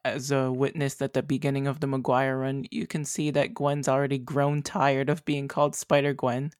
[0.05, 3.89] as a witness at the beginning of the McGuire run, you can see that Gwen's
[3.89, 6.51] already grown tired of being called Spider Gwen.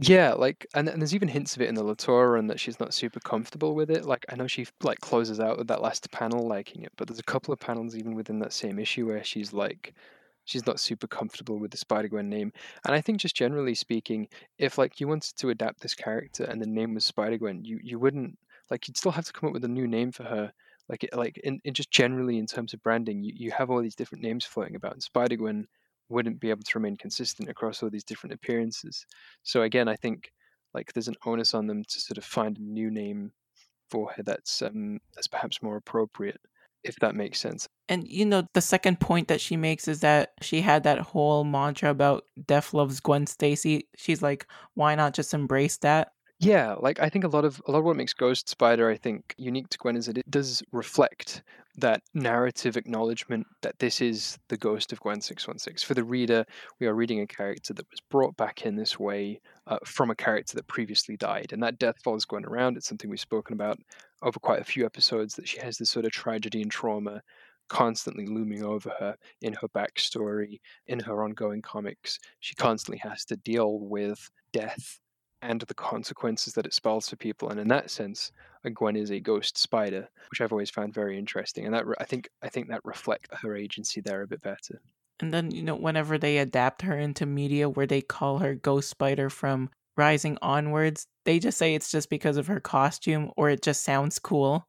[0.00, 2.80] Yeah, like, and, and there's even hints of it in the Latour run that she's
[2.80, 4.04] not super comfortable with it.
[4.04, 7.20] Like, I know she like closes out with that last panel liking it, but there's
[7.20, 9.94] a couple of panels even within that same issue where she's like,
[10.46, 12.52] she's not super comfortable with the Spider Gwen name.
[12.84, 14.28] And I think just generally speaking,
[14.58, 17.78] if like you wanted to adapt this character and the name was Spider Gwen, you
[17.82, 18.36] you wouldn't
[18.70, 20.52] like you'd still have to come up with a new name for her.
[20.88, 23.94] Like like in, in just generally in terms of branding, you, you have all these
[23.96, 25.68] different names floating about, and Spider Gwen
[26.08, 29.06] wouldn't be able to remain consistent across all these different appearances.
[29.42, 30.30] So again, I think
[30.74, 33.32] like there's an onus on them to sort of find a new name
[33.90, 36.40] for her that's um that's perhaps more appropriate,
[36.82, 37.68] if that makes sense.
[37.88, 41.44] And you know, the second point that she makes is that she had that whole
[41.44, 43.88] mantra about Death loves Gwen Stacy.
[43.96, 46.12] She's like, why not just embrace that?
[46.40, 48.96] Yeah, like I think a lot of a lot of what makes Ghost Spider, I
[48.96, 51.42] think, unique to Gwen is that it does reflect
[51.76, 55.82] that narrative acknowledgement that this is the ghost of Gwen six one six.
[55.82, 56.44] For the reader,
[56.80, 60.14] we are reading a character that was brought back in this way uh, from a
[60.14, 62.76] character that previously died, and that death follows Gwen around.
[62.76, 63.78] It's something we've spoken about
[64.22, 65.34] over quite a few episodes.
[65.34, 67.22] That she has this sort of tragedy and trauma
[67.68, 72.18] constantly looming over her in her backstory, in her ongoing comics.
[72.40, 75.00] She constantly has to deal with death
[75.44, 77.50] and the consequences that it spells for people.
[77.50, 78.32] And in that sense,
[78.72, 81.66] Gwen is a ghost spider, which I've always found very interesting.
[81.66, 84.80] And that I think I think that reflects her agency there a bit better.
[85.20, 88.88] And then, you know, whenever they adapt her into media where they call her Ghost
[88.88, 93.62] Spider from Rising onwards, they just say it's just because of her costume or it
[93.62, 94.66] just sounds cool.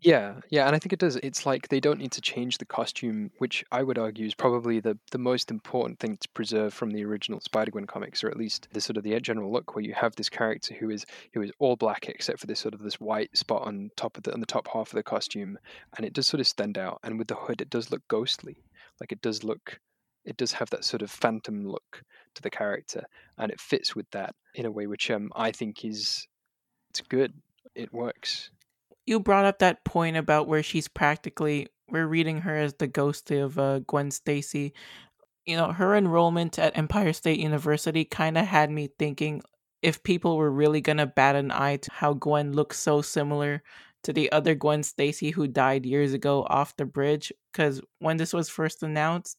[0.00, 1.16] Yeah, yeah, and I think it does.
[1.16, 4.78] It's like they don't need to change the costume, which I would argue is probably
[4.78, 8.68] the the most important thing to preserve from the original Spider-Gwen comics, or at least
[8.72, 11.50] the sort of the general look, where you have this character who is who is
[11.58, 14.38] all black except for this sort of this white spot on top of the on
[14.38, 15.58] the top half of the costume,
[15.96, 17.00] and it does sort of stand out.
[17.02, 18.62] And with the hood, it does look ghostly,
[19.00, 19.80] like it does look,
[20.24, 22.04] it does have that sort of phantom look
[22.36, 23.02] to the character,
[23.36, 26.24] and it fits with that in a way which um I think is
[26.90, 27.32] it's good.
[27.74, 28.50] It works
[29.08, 33.30] you brought up that point about where she's practically we're reading her as the ghost
[33.30, 34.74] of uh, Gwen Stacy.
[35.46, 39.42] You know, her enrollment at Empire State University kind of had me thinking
[39.82, 43.62] if people were really gonna bat an eye to how Gwen looks so similar
[44.04, 47.32] to the other Gwen Stacy who died years ago off the bridge.
[47.52, 49.38] Because when this was first announced,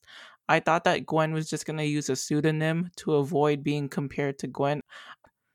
[0.49, 4.47] I thought that Gwen was just gonna use a pseudonym to avoid being compared to
[4.47, 4.81] Gwen.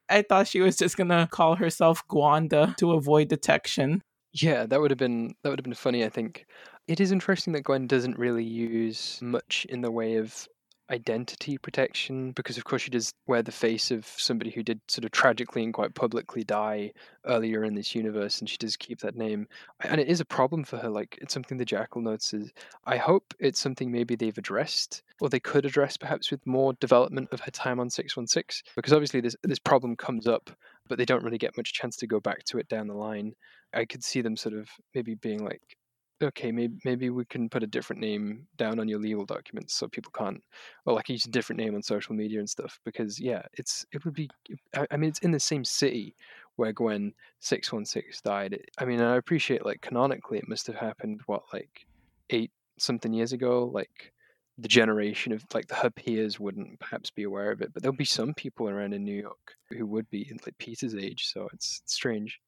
[0.08, 4.02] I thought she was just gonna call herself Gwanda to avoid detection.
[4.32, 6.46] Yeah, that would have been that would have been funny, I think.
[6.88, 10.46] It is interesting that Gwen doesn't really use much in the way of
[10.90, 15.04] identity protection because of course she does wear the face of somebody who did sort
[15.04, 16.92] of tragically and quite publicly die
[17.26, 19.46] earlier in this universe and she does keep that name.
[19.80, 22.52] And it is a problem for her like it's something the jackal notices
[22.84, 27.28] i hope it's something maybe they've addressed or they could address perhaps with more development
[27.32, 30.50] of her time on 616 because obviously this this problem comes up
[30.88, 33.34] but they don't really get much chance to go back to it down the line.
[33.72, 35.76] I could see them sort of maybe being like
[36.22, 39.88] okay, maybe maybe we can put a different name down on your legal documents so
[39.88, 40.42] people can't,
[40.86, 42.78] or like use a different name on social media and stuff.
[42.84, 44.28] Because yeah, it's it would be.
[44.76, 46.14] I, I mean, it's in the same city
[46.56, 48.58] where Gwen six one six died.
[48.78, 51.86] I mean, I appreciate like canonically it must have happened what like
[52.30, 53.70] eight something years ago.
[53.72, 54.12] Like
[54.58, 57.96] the generation of like the her peers wouldn't perhaps be aware of it, but there'll
[57.96, 61.26] be some people around in New York who would be in like Peter's age.
[61.32, 62.40] So it's strange.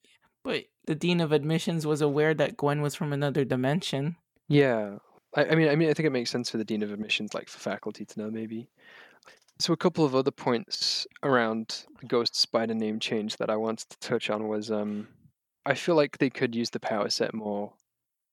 [0.47, 4.15] But the dean of admissions was aware that Gwen was from another dimension.
[4.47, 4.99] Yeah,
[5.35, 7.35] I, I mean, I mean, I think it makes sense for the dean of admissions,
[7.35, 8.69] like for faculty to know, maybe.
[9.59, 13.91] So a couple of other points around the Ghost Spider name change that I wanted
[13.91, 15.09] to touch on was, um,
[15.65, 17.73] I feel like they could use the power set more,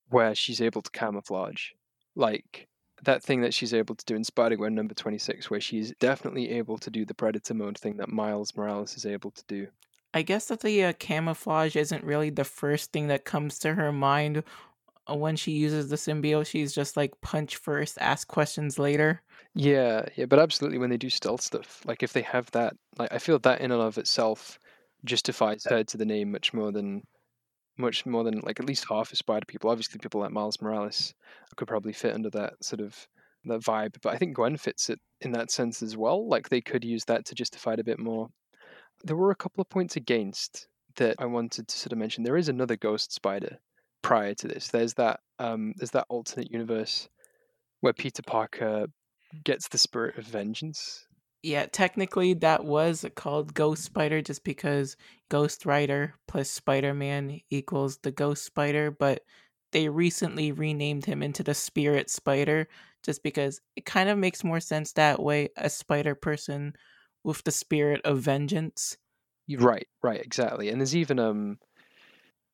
[0.10, 1.72] where she's able to camouflage,
[2.16, 2.68] like
[3.02, 5.94] that thing that she's able to do in Spider Gwen number twenty six, where she's
[6.00, 9.68] definitely able to do the Predator mode thing that Miles Morales is able to do.
[10.14, 13.92] I guess that the uh, camouflage isn't really the first thing that comes to her
[13.92, 14.44] mind
[15.10, 16.48] uh, when she uses the symbiote.
[16.48, 19.22] She's just like punch first, ask questions later.
[19.56, 23.12] Yeah, yeah, but absolutely when they do stealth stuff, like if they have that, like
[23.14, 24.60] I feel that in and of itself
[25.06, 27.04] justifies her to the name much more than
[27.78, 29.70] much more than like at least half of spider people.
[29.70, 31.14] Obviously people like Miles Morales
[31.58, 33.08] could probably fit under that sort of
[33.46, 36.28] that vibe, but I think Gwen fits it in that sense as well.
[36.28, 38.30] Like they could use that to justify it a bit more
[39.04, 42.24] there were a couple of points against that I wanted to sort of mention.
[42.24, 43.60] There is another Ghost Spider
[44.02, 44.70] prior to this.
[44.70, 47.10] There's that um, there's that alternate universe
[47.82, 48.88] where Peter Parker
[49.44, 51.06] gets the spirit of vengeance.
[51.42, 54.96] Yeah, technically that was called Ghost Spider just because
[55.30, 59.24] Ghost Rider plus Spider Man equals the Ghost Spider, but
[59.74, 62.68] they recently renamed him into the Spirit Spider
[63.04, 65.50] just because it kind of makes more sense that way.
[65.58, 66.74] A spider person
[67.24, 68.98] with the spirit of vengeance.
[69.50, 70.70] Right, right, exactly.
[70.70, 71.58] And there's even um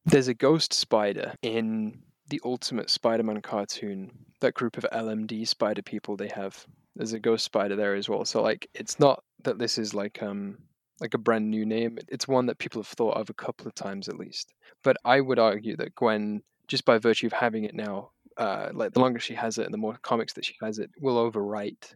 [0.05, 4.11] there's a ghost spider in the Ultimate Spider-Man cartoon.
[4.41, 6.65] That group of LMD spider people they have.
[6.95, 8.25] There's a ghost spider there as well.
[8.25, 10.57] So like it's not that this is like um
[10.99, 11.97] like a brand new name.
[12.07, 14.53] It's one that people have thought of a couple of times at least.
[14.83, 18.93] But I would argue that Gwen, just by virtue of having it now, uh, like
[18.93, 21.93] the longer she has it and the more comics that she has it, will overwrite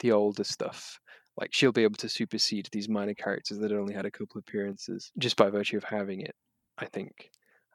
[0.00, 0.98] the older stuff
[1.40, 5.10] like she'll be able to supersede these minor characters that only had a couple appearances
[5.18, 6.34] just by virtue of having it,
[6.78, 7.30] I think.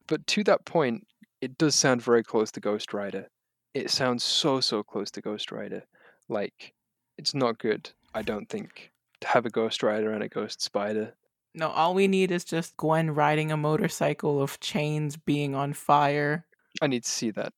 [0.07, 1.07] But to that point,
[1.41, 3.27] it does sound very close to Ghost Rider.
[3.73, 5.83] It sounds so so close to Ghost Rider.
[6.29, 6.73] Like
[7.17, 11.13] it's not good, I don't think, to have a Ghost Rider and a Ghost Spider.
[11.55, 16.45] No, all we need is just Gwen riding a motorcycle of chains being on fire.
[16.81, 17.53] I need to see that.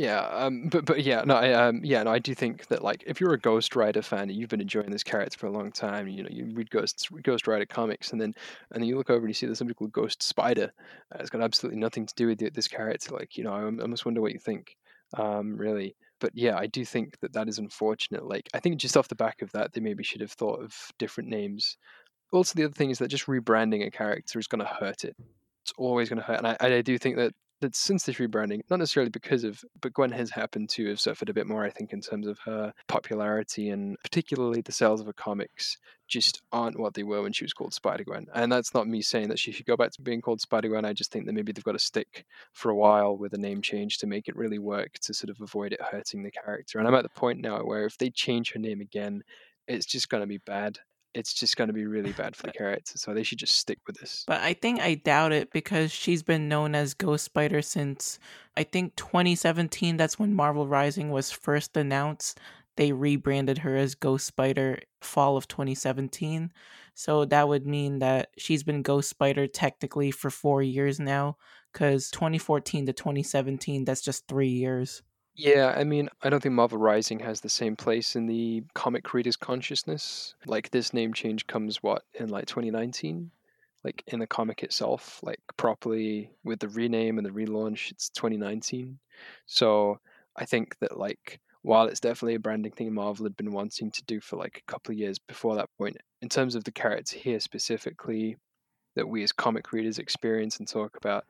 [0.00, 3.04] Yeah, um, but but yeah, no, I, um, yeah, no, I do think that like
[3.06, 5.70] if you're a Ghost Rider fan and you've been enjoying this character for a long
[5.70, 8.32] time, you know, you read Ghost Ghost Rider comics, and then
[8.70, 10.72] and then you look over and you see there's something called Ghost Spider.
[11.14, 13.14] Uh, it's got absolutely nothing to do with this character.
[13.14, 14.74] Like, you know, I, I almost wonder what you think,
[15.18, 15.94] um, really.
[16.18, 18.24] But yeah, I do think that that is unfortunate.
[18.24, 20.74] Like, I think just off the back of that, they maybe should have thought of
[20.98, 21.76] different names.
[22.32, 25.14] Also, the other thing is that just rebranding a character is going to hurt it.
[25.62, 28.60] It's always going to hurt, and I, I do think that that since this rebranding,
[28.70, 31.70] not necessarily because of, but Gwen has happened to have suffered a bit more, I
[31.70, 35.76] think, in terms of her popularity and particularly the sales of her comics
[36.08, 38.26] just aren't what they were when she was called Spider Gwen.
[38.34, 40.84] And that's not me saying that she should go back to being called Spider Gwen.
[40.84, 43.62] I just think that maybe they've got to stick for a while with a name
[43.62, 46.78] change to make it really work to sort of avoid it hurting the character.
[46.78, 49.22] And I'm at the point now where if they change her name again,
[49.68, 50.78] it's just going to be bad
[51.14, 52.92] it's just going to be really bad for the character.
[52.96, 54.24] So they should just stick with this.
[54.26, 58.18] But I think I doubt it because she's been known as Ghost Spider since
[58.56, 59.96] I think 2017.
[59.96, 62.38] That's when Marvel Rising was first announced.
[62.76, 66.52] They rebranded her as Ghost Spider fall of 2017.
[66.94, 71.36] So that would mean that she's been Ghost Spider technically for four years now
[71.72, 75.02] because 2014 to 2017, that's just three years.
[75.42, 79.04] Yeah, I mean, I don't think Marvel Rising has the same place in the comic
[79.04, 80.34] creators' consciousness.
[80.46, 83.30] Like this name change comes what in like 2019,
[83.82, 88.98] like in the comic itself, like properly with the rename and the relaunch, it's 2019.
[89.46, 90.00] So
[90.36, 94.04] I think that like while it's definitely a branding thing Marvel had been wanting to
[94.04, 97.16] do for like a couple of years before that point, in terms of the character
[97.18, 98.36] here specifically
[98.96, 101.24] that we as comic readers experience and talk about,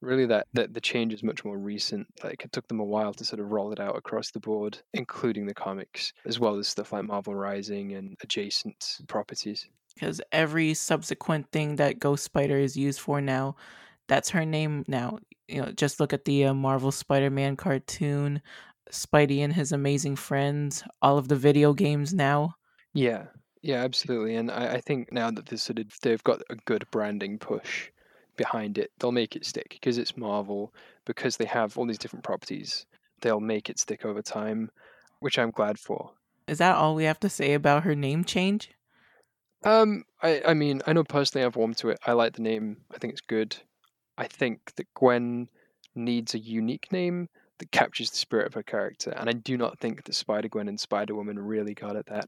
[0.00, 2.06] really that, that the change is much more recent.
[2.22, 4.78] Like it took them a while to sort of roll it out across the board,
[4.94, 9.68] including the comics, as well as stuff like Marvel Rising and adjacent properties.
[9.94, 13.56] Because every subsequent thing that Ghost Spider is used for now,
[14.08, 15.18] that's her name now.
[15.48, 18.40] You know, just look at the uh, Marvel Spider-Man cartoon,
[18.90, 22.54] Spidey and his amazing friends, all of the video games now.
[22.94, 23.26] Yeah,
[23.62, 24.36] yeah, absolutely.
[24.36, 27.90] And I, I think now that this sort of they've got a good branding push
[28.40, 30.72] behind it, they'll make it stick because it's Marvel,
[31.04, 32.86] because they have all these different properties.
[33.20, 34.70] They'll make it stick over time,
[35.18, 36.12] which I'm glad for.
[36.48, 38.70] Is that all we have to say about her name change?
[39.62, 41.98] Um, I, I mean, I know personally I've warmed to it.
[42.06, 42.78] I like the name.
[42.90, 43.54] I think it's good.
[44.16, 45.50] I think that Gwen
[45.94, 49.78] needs a unique name that captures the spirit of her character, and I do not
[49.78, 52.26] think that Spider Gwen and Spider Woman really got at that.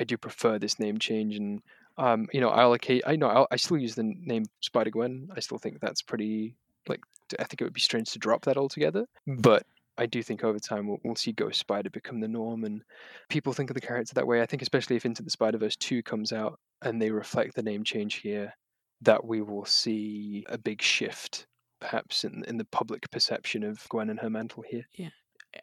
[0.00, 1.62] I do prefer this name change, and
[1.96, 3.02] um, you know, I allocate.
[3.06, 5.28] I know I'll, I still use the name Spider Gwen.
[5.36, 6.56] I still think that's pretty.
[6.88, 7.00] Like,
[7.38, 9.06] I think it would be strange to drop that altogether.
[9.26, 9.64] But
[9.96, 12.82] I do think over time we'll, we'll see Ghost Spider become the norm, and
[13.28, 14.42] people think of the character that way.
[14.42, 17.62] I think especially if Into the Spider Verse two comes out and they reflect the
[17.62, 18.52] name change here,
[19.00, 21.46] that we will see a big shift,
[21.80, 24.86] perhaps in in the public perception of Gwen and her mantle here.
[24.94, 25.10] Yeah,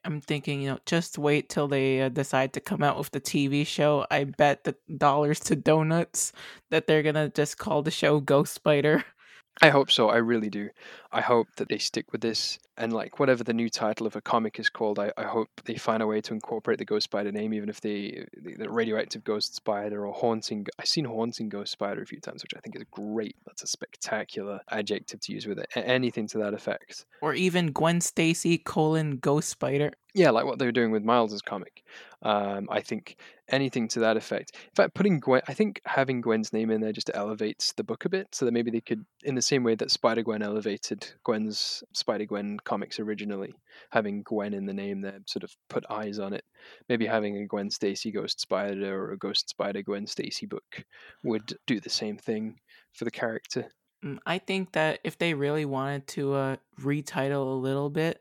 [0.06, 3.22] I'm thinking, you know, just wait till they uh, decide to come out with the
[3.22, 4.06] TV show.
[4.12, 6.34] I bet the dollars to donuts
[6.70, 9.04] that they're gonna just call the show Ghost Spider.
[9.64, 10.10] I hope so.
[10.10, 10.70] I really do.
[11.12, 14.22] I hope that they stick with this and like whatever the new title of a
[14.22, 14.98] comic is called.
[14.98, 17.80] I, I hope they find a way to incorporate the Ghost Spider name, even if
[17.80, 20.66] they the radioactive Ghost Spider or haunting.
[20.80, 23.36] I've seen haunting Ghost Spider a few times, which I think is great.
[23.46, 25.68] That's a spectacular adjective to use with it.
[25.76, 27.06] Anything to that effect.
[27.22, 31.42] Or even Gwen Stacy colon Ghost Spider yeah, like what they were doing with Miles's
[31.42, 31.84] comic.
[32.24, 33.18] Um, I think
[33.50, 34.52] anything to that effect.
[34.56, 38.06] In fact, putting Gwen, I think having Gwen's name in there just elevates the book
[38.06, 41.12] a bit, so that maybe they could, in the same way that Spider Gwen elevated
[41.24, 43.54] Gwen's Spider Gwen comics originally,
[43.90, 46.44] having Gwen in the name there sort of put eyes on it.
[46.90, 50.86] Maybe having a Gwen Stacy Ghost Spider or a Ghost Spider Gwen Stacy book
[51.24, 52.58] would do the same thing
[52.94, 53.70] for the character.
[54.06, 58.21] Mm, I think that if they really wanted to uh, retitle a little bit,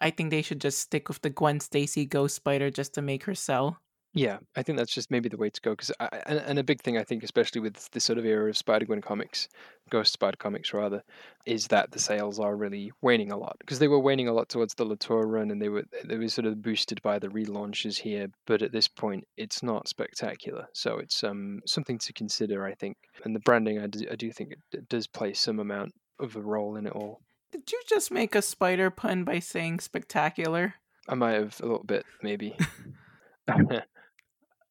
[0.00, 3.24] I think they should just stick with the Gwen Stacy Ghost Spider just to make
[3.24, 3.80] her sell.
[4.14, 5.72] Yeah, I think that's just maybe the way to go.
[5.72, 8.56] Because and, and a big thing I think, especially with this sort of era of
[8.56, 9.48] Spider Gwen comics,
[9.90, 11.02] Ghost Spider comics rather,
[11.44, 14.48] is that the sales are really waning a lot because they were waning a lot
[14.48, 17.98] towards the Latour run, and they were they were sort of boosted by the relaunches
[17.98, 18.28] here.
[18.46, 22.96] But at this point, it's not spectacular, so it's um something to consider, I think.
[23.24, 26.34] And the branding, I do, I do think it, it does play some amount of
[26.34, 27.20] a role in it all.
[27.50, 30.74] Did you just make a spider pun by saying spectacular?
[31.08, 32.56] I might have a little bit, maybe.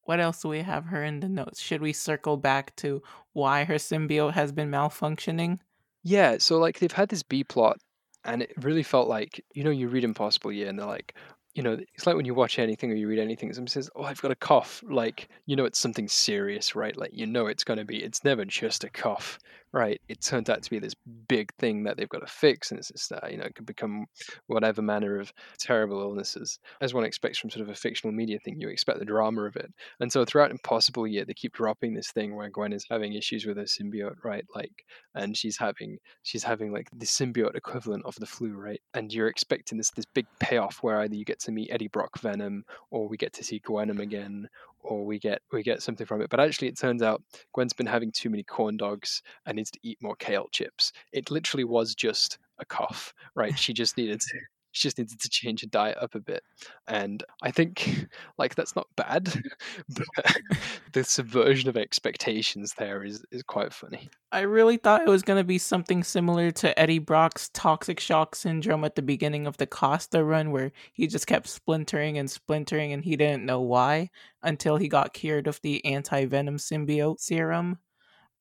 [0.03, 1.59] what else do we have her in the notes?
[1.59, 3.01] Should we circle back to
[3.33, 5.59] why her symbiote has been malfunctioning?
[6.03, 7.79] Yeah, so like they've had this B plot,
[8.23, 11.15] and it really felt like you know you read Impossible Year, and they're like,
[11.55, 14.03] you know, it's like when you watch anything or you read anything, someone says, "Oh,
[14.03, 16.95] I've got a cough," like you know it's something serious, right?
[16.95, 18.03] Like you know it's going to be.
[18.03, 19.39] It's never just a cough
[19.73, 20.95] right, it turned out to be this
[21.27, 23.65] big thing that they've got to fix, and it's just that you know it could
[23.65, 24.05] become
[24.47, 26.59] whatever manner of terrible illnesses.
[26.81, 29.55] As one expects from sort of a fictional media thing, you expect the drama of
[29.55, 33.13] it, and so throughout Impossible Year, they keep dropping this thing where Gwen is having
[33.13, 34.45] issues with her symbiote, right?
[34.55, 38.81] Like, and she's having she's having like the symbiote equivalent of the flu, right?
[38.93, 42.19] And you're expecting this this big payoff where either you get to meet Eddie Brock
[42.19, 44.47] Venom, or we get to see Gwenom again,
[44.79, 46.29] or we get we get something from it.
[46.29, 47.21] But actually, it turns out
[47.53, 50.91] Gwen's been having too many corn dogs and needs to eat more kale chips.
[51.13, 53.57] It literally was just a cough, right?
[53.57, 54.39] She just needed to
[54.77, 56.43] she just needed to change her diet up a bit.
[56.87, 58.07] And I think
[58.37, 59.33] like that's not bad,
[59.89, 60.37] but
[60.93, 64.09] the subversion of expectations there is is quite funny.
[64.31, 68.35] I really thought it was going to be something similar to Eddie Brock's toxic shock
[68.35, 72.93] syndrome at the beginning of the Costa run, where he just kept splintering and splintering
[72.93, 74.11] and he didn't know why
[74.43, 77.79] until he got cured of the anti venom symbiote serum.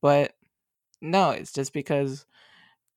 [0.02, 0.34] But
[1.00, 2.26] no, it's just because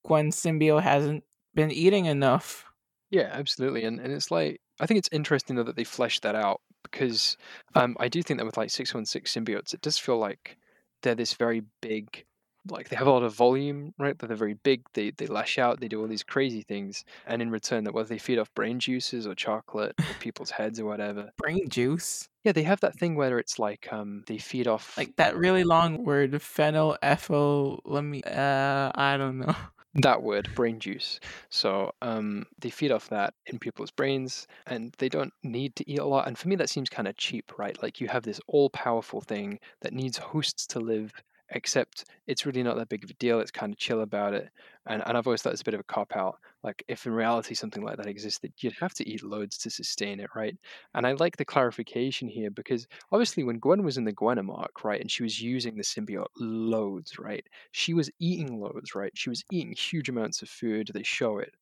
[0.06, 1.24] Gwen symbiote hasn't
[1.56, 2.69] been eating enough.
[3.10, 3.84] Yeah, absolutely.
[3.86, 7.38] And and it's like I think it's interesting though that they fleshed that out because
[7.76, 10.58] um, I do think that with like six one six symbiotes, it does feel like
[11.02, 12.26] they're this very big
[12.70, 14.18] like they have a lot of volume, right?
[14.18, 14.84] But they're very big.
[14.94, 15.80] They they lash out.
[15.80, 18.80] They do all these crazy things, and in return, that whether they feed off brain
[18.80, 21.32] juices or chocolate or people's heads or whatever.
[21.38, 22.28] Brain juice.
[22.44, 25.64] Yeah, they have that thing where it's like um they feed off like that really
[25.64, 27.80] long word phenylethyl.
[27.86, 28.22] Let me.
[28.24, 29.56] Uh, I don't know.
[29.96, 31.20] That word brain juice.
[31.50, 36.00] So um, they feed off that in people's brains and they don't need to eat
[36.00, 37.82] a lot and for me that seems kind of cheap right?
[37.82, 41.12] Like you have this all-powerful thing that needs hosts to live
[41.52, 43.40] except it's really not that big of a deal.
[43.40, 44.50] It's kind of chill about it.
[44.88, 46.38] And, and I've always thought it's a bit of a cop out.
[46.64, 50.20] Like, if in reality something like that existed, you'd have to eat loads to sustain
[50.20, 50.56] it, right?
[50.94, 54.84] And I like the clarification here because obviously, when Gwen was in the Gwenom arc,
[54.84, 59.12] right, and she was using the symbiote loads, right, she was eating loads, right?
[59.16, 60.92] She was eating huge amounts of food.
[60.94, 61.54] They show it.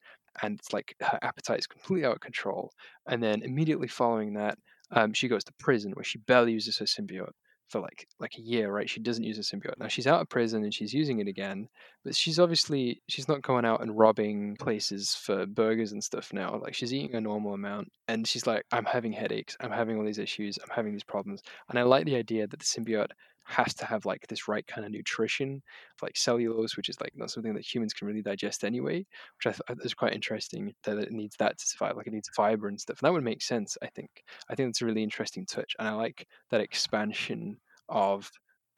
[0.41, 2.71] And it's like her appetite is completely out of control.
[3.07, 4.57] And then immediately following that,
[4.91, 7.31] um, she goes to prison where she barely uses her symbiote
[7.67, 8.89] for like like a year, right?
[8.89, 9.77] She doesn't use a symbiote.
[9.77, 11.67] Now she's out of prison and she's using it again,
[12.03, 16.59] but she's obviously she's not going out and robbing places for burgers and stuff now.
[16.61, 20.05] Like she's eating a normal amount and she's like, I'm having headaches, I'm having all
[20.05, 21.41] these issues, I'm having these problems.
[21.69, 23.11] And I like the idea that the symbiote
[23.47, 25.61] has to have like this right kind of nutrition,
[26.01, 29.51] like cellulose, which is like not something that humans can really digest anyway, which I
[29.51, 31.95] thought is quite interesting that it needs that to survive.
[31.95, 32.99] Like it needs fiber and stuff.
[32.99, 34.09] And that would make sense, I think.
[34.49, 35.75] I think that's a really interesting touch.
[35.79, 37.57] And I like that expansion
[37.89, 38.29] of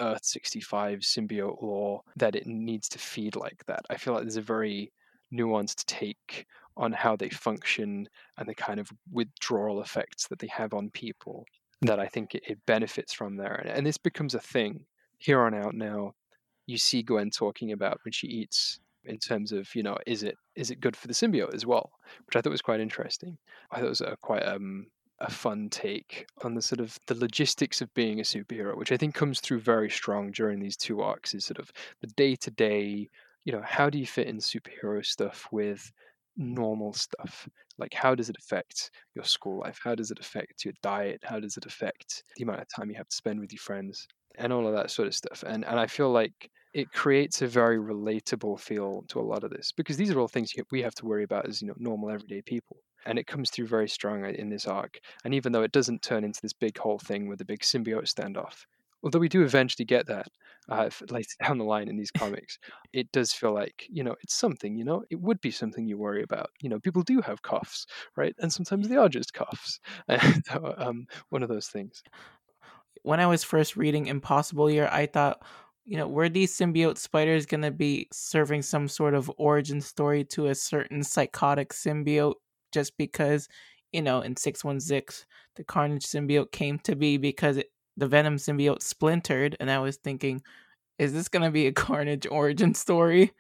[0.02, 3.82] Earth 65 symbiote lore that it needs to feed like that.
[3.90, 4.92] I feel like there's a very
[5.34, 6.46] nuanced take
[6.78, 8.08] on how they function
[8.38, 11.46] and the kind of withdrawal effects that they have on people
[11.82, 13.56] that I think it, it benefits from there.
[13.56, 14.86] And, and this becomes a thing
[15.18, 16.14] here on out now.
[16.66, 20.36] You see Gwen talking about when she eats in terms of, you know, is it
[20.56, 21.92] is it good for the symbiote as well?
[22.26, 23.38] Which I thought was quite interesting.
[23.72, 24.88] I thought it was a quite um
[25.22, 28.98] a fun take on the sort of the logistics of being a superhero, which I
[28.98, 31.72] think comes through very strong during these two arcs, is sort of
[32.02, 33.10] the day to day,
[33.44, 35.92] you know, how do you fit in superhero stuff with
[36.40, 37.48] normal stuff
[37.80, 39.80] like how does it affect your school life?
[39.84, 41.22] How does it affect your diet?
[41.24, 44.08] How does it affect the amount of time you have to spend with your friends?
[44.38, 47.48] And all of that sort of stuff and and i feel like it creates a
[47.48, 50.96] very relatable feel to a lot of this because these are all things we have
[50.96, 54.24] to worry about as you know normal everyday people and it comes through very strong
[54.24, 57.28] uh, in this arc and even though it doesn't turn into this big whole thing
[57.28, 58.66] with a big symbiote standoff
[59.04, 60.28] although we do eventually get that
[60.70, 62.58] uh, later down the line in these comics,
[62.94, 64.76] it does feel like you know it's something.
[64.76, 66.50] You know, it would be something you worry about.
[66.62, 67.86] You know, people do have coughs,
[68.16, 68.36] right?
[68.40, 69.80] And sometimes they are just coughs.
[70.08, 72.04] And so, um, one of those things.
[73.04, 75.42] When I was first reading Impossible Year, I thought,
[75.86, 80.24] you know, were these symbiote spiders going to be serving some sort of origin story
[80.26, 82.36] to a certain psychotic symbiote
[82.72, 83.48] just because,
[83.92, 85.26] you know, in 616,
[85.56, 89.98] the Carnage symbiote came to be because it the Venom symbiote splintered, and I was
[89.98, 90.42] thinking,
[90.98, 93.32] is this gonna be a Carnage origin story?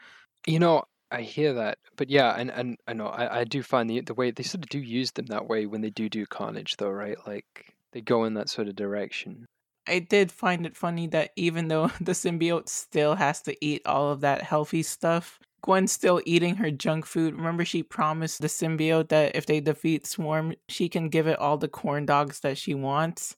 [0.47, 3.89] You know, I hear that, but yeah, and and I know I, I do find
[3.89, 6.26] the the way they sort of do use them that way when they do do
[6.26, 7.18] Carnage, though, right?
[7.26, 9.45] Like they go in that sort of direction.
[9.88, 14.12] I did find it funny that even though the symbiote still has to eat all
[14.12, 17.36] of that healthy stuff, Gwen's still eating her junk food.
[17.36, 21.57] Remember, she promised the symbiote that if they defeat Swarm, she can give it all
[21.57, 23.36] the corn dogs that she wants.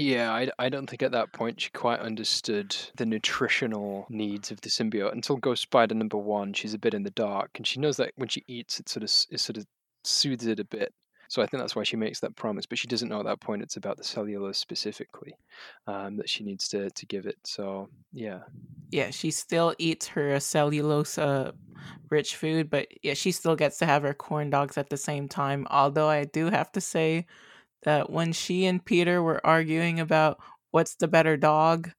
[0.00, 4.60] Yeah, I, I don't think at that point she quite understood the nutritional needs of
[4.62, 6.54] the symbiote until Ghost Spider number one.
[6.54, 9.02] She's a bit in the dark, and she knows that when she eats, it sort
[9.02, 9.66] of it sort of
[10.04, 10.94] soothes it a bit.
[11.28, 13.40] So I think that's why she makes that promise, but she doesn't know at that
[13.40, 15.32] point it's about the cellulose specifically
[15.86, 17.36] um, that she needs to to give it.
[17.44, 18.40] So yeah,
[18.90, 21.52] yeah, she still eats her cellulose uh,
[22.08, 25.28] rich food, but yeah, she still gets to have her corn dogs at the same
[25.28, 25.66] time.
[25.70, 27.26] Although I do have to say
[27.82, 30.38] that when she and Peter were arguing about
[30.70, 31.90] what's the better dog,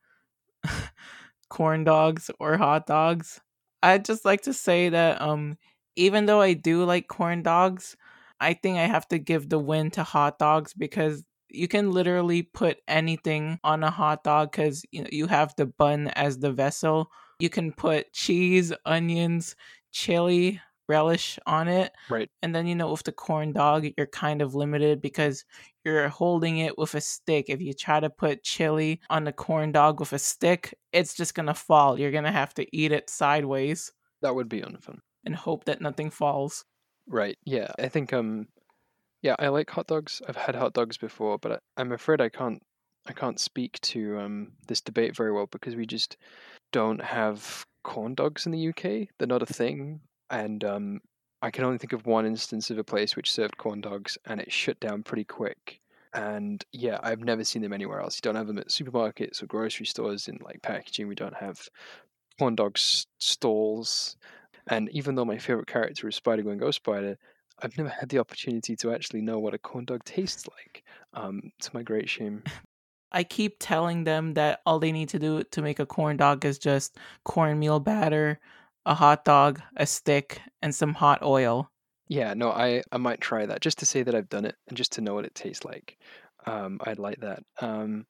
[1.49, 3.41] corn dogs or hot dogs,
[3.83, 5.57] I'd just like to say that um
[5.95, 7.97] even though I do like corn dogs,
[8.39, 12.43] I think I have to give the win to hot dogs because you can literally
[12.43, 16.51] put anything on a hot dog because you know you have the bun as the
[16.51, 17.11] vessel.
[17.39, 19.55] You can put cheese, onions,
[19.91, 20.61] chili,
[20.91, 21.91] relish on it.
[22.09, 22.29] Right.
[22.41, 25.45] And then you know with the corn dog, you're kind of limited because
[25.85, 27.45] you're holding it with a stick.
[27.49, 31.33] If you try to put chili on the corn dog with a stick, it's just
[31.35, 31.97] gonna fall.
[31.99, 34.99] You're gonna have to eat it sideways That would be unfun.
[35.25, 36.65] and hope that nothing falls.
[37.07, 37.37] Right.
[37.45, 37.71] Yeah.
[37.79, 38.47] I think um
[39.23, 40.21] yeah, I like hot dogs.
[40.27, 42.61] I've had hot dogs before, but I'm afraid I can't
[43.07, 46.17] I can't speak to um this debate very well because we just
[46.71, 49.09] don't have corn dogs in the UK.
[49.17, 50.01] They're not a thing.
[50.31, 51.01] And um
[51.43, 54.39] I can only think of one instance of a place which served corn dogs and
[54.41, 55.81] it shut down pretty quick.
[56.13, 58.17] And yeah, I've never seen them anywhere else.
[58.17, 61.07] You don't have them at supermarkets or grocery stores in like packaging.
[61.07, 61.67] We don't have
[62.39, 64.17] corn dog s- stalls.
[64.67, 67.17] And even though my favorite character is Spider Gwen Ghost Spider,
[67.61, 70.83] I've never had the opportunity to actually know what a corn dog tastes like.
[71.13, 72.43] Um, to my great shame.
[73.11, 76.45] I keep telling them that all they need to do to make a corn dog
[76.45, 78.39] is just cornmeal batter,
[78.85, 81.69] a hot dog, a stick, and some hot oil.
[82.07, 84.77] Yeah, no, I I might try that just to say that I've done it and
[84.77, 85.97] just to know what it tastes like.
[86.45, 87.43] Um, I'd like that.
[87.61, 88.05] Um,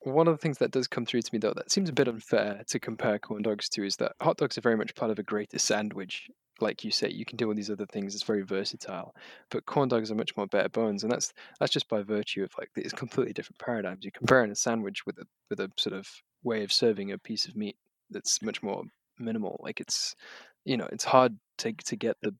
[0.00, 2.08] one of the things that does come through to me though that seems a bit
[2.08, 5.18] unfair to compare corn dogs to is that hot dogs are very much part of
[5.18, 6.28] a greater sandwich.
[6.60, 8.14] Like you say, you can do all these other things.
[8.14, 9.14] It's very versatile,
[9.50, 12.52] but corn dogs are much more bare bones, and that's that's just by virtue of
[12.58, 14.04] like these completely different paradigms.
[14.04, 16.08] You're comparing a sandwich with a with a sort of
[16.42, 17.76] way of serving a piece of meat
[18.10, 18.84] that's much more
[19.20, 19.60] minimal.
[19.62, 20.14] Like it's,
[20.64, 22.34] you know, it's hard to to get the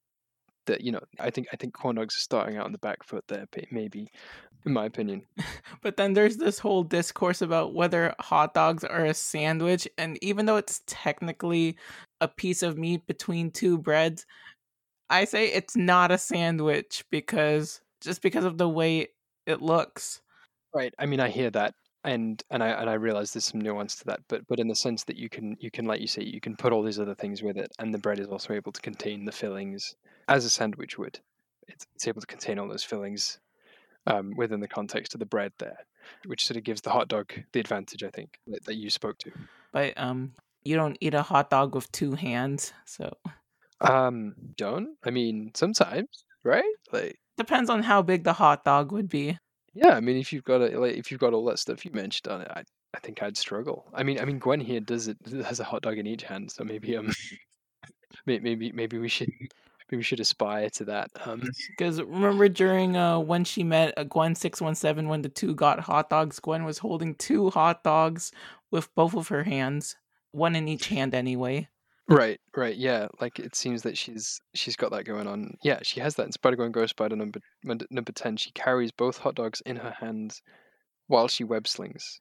[0.67, 3.03] that you know I think I think corn dogs are starting out on the back
[3.05, 4.09] foot there, maybe,
[4.65, 5.23] in my opinion.
[5.83, 10.47] But then there's this whole discourse about whether hot dogs are a sandwich, and even
[10.47, 11.77] though it's technically
[12.21, 14.27] a piece of meat between two breads,
[15.09, 19.09] I say it's not a sandwich because just because of the way
[19.47, 20.21] it looks.
[20.75, 20.95] Right.
[20.99, 21.75] I mean, I hear that,
[22.05, 24.75] and and I and I realize there's some nuance to that, but but in the
[24.75, 27.15] sense that you can you can like you say you can put all these other
[27.15, 29.97] things with it, and the bread is also able to contain the fillings
[30.29, 31.21] as a sandwich would.
[31.69, 33.39] It's, it's able to contain all those fillings
[34.07, 35.79] um, within the context of the bread there,
[36.27, 39.19] which sort of gives the hot dog the advantage, I think, that, that you spoke
[39.19, 39.31] to.
[39.73, 40.33] But um,
[40.65, 43.17] you don't eat a hot dog with two hands, so
[43.81, 46.65] Um, don't I mean sometimes, right?
[46.93, 49.39] Like, depends on how big the hot dog would be.
[49.75, 51.93] Yeah, I mean if you've got a, like if you've got all that stuff you
[51.93, 52.65] mentioned on it, I
[52.95, 53.89] I think I'd struggle.
[53.95, 56.51] I mean, I mean Gwen here does it has a hot dog in each hand,
[56.51, 57.11] so maybe um
[58.27, 61.11] maybe maybe we should maybe we should aspire to that.
[61.25, 65.29] Um, Because remember during uh when she met uh, Gwen six one seven when the
[65.29, 68.33] two got hot dogs, Gwen was holding two hot dogs
[68.71, 69.97] with both of her hands,
[70.33, 71.69] one in each hand anyway.
[72.11, 73.09] Right, right, yeah.
[73.21, 75.57] Like it seems that she's she's got that going on.
[75.63, 78.37] Yeah, she has that in Spider Gwen Ghost Spider number number ten.
[78.37, 80.43] She carries both hot dogs in her hands
[81.07, 82.21] while she web slings,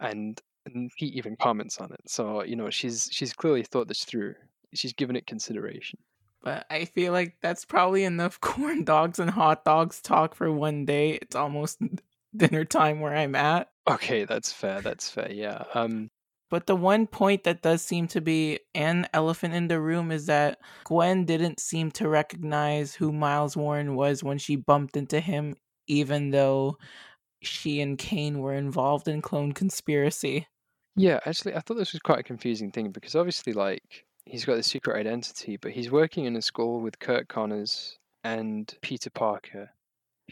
[0.00, 2.00] and, and he even comments on it.
[2.06, 4.34] So you know she's she's clearly thought this through.
[4.74, 5.98] She's given it consideration.
[6.42, 10.84] But I feel like that's probably enough corn dogs and hot dogs talk for one
[10.84, 11.12] day.
[11.22, 11.78] It's almost
[12.36, 13.70] dinner time where I'm at.
[13.88, 14.80] Okay, that's fair.
[14.80, 15.32] That's fair.
[15.32, 15.64] Yeah.
[15.74, 16.10] Um.
[16.50, 20.26] But the one point that does seem to be an elephant in the room is
[20.26, 25.56] that Gwen didn't seem to recognize who Miles Warren was when she bumped into him,
[25.86, 26.78] even though
[27.42, 30.46] she and Kaine were involved in clone conspiracy.
[30.96, 34.56] Yeah, actually, I thought this was quite a confusing thing because obviously, like, he's got
[34.56, 39.70] the secret identity, but he's working in a school with Curt Connors and Peter Parker,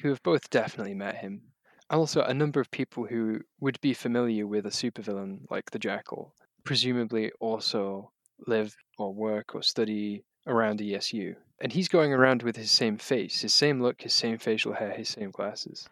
[0.00, 1.51] who have both definitely met him.
[1.92, 6.34] Also, a number of people who would be familiar with a supervillain like the Jackal,
[6.64, 8.10] presumably also
[8.46, 11.36] live or work or study around ESU.
[11.60, 14.90] And he's going around with his same face, his same look, his same facial hair,
[14.90, 15.88] his same glasses.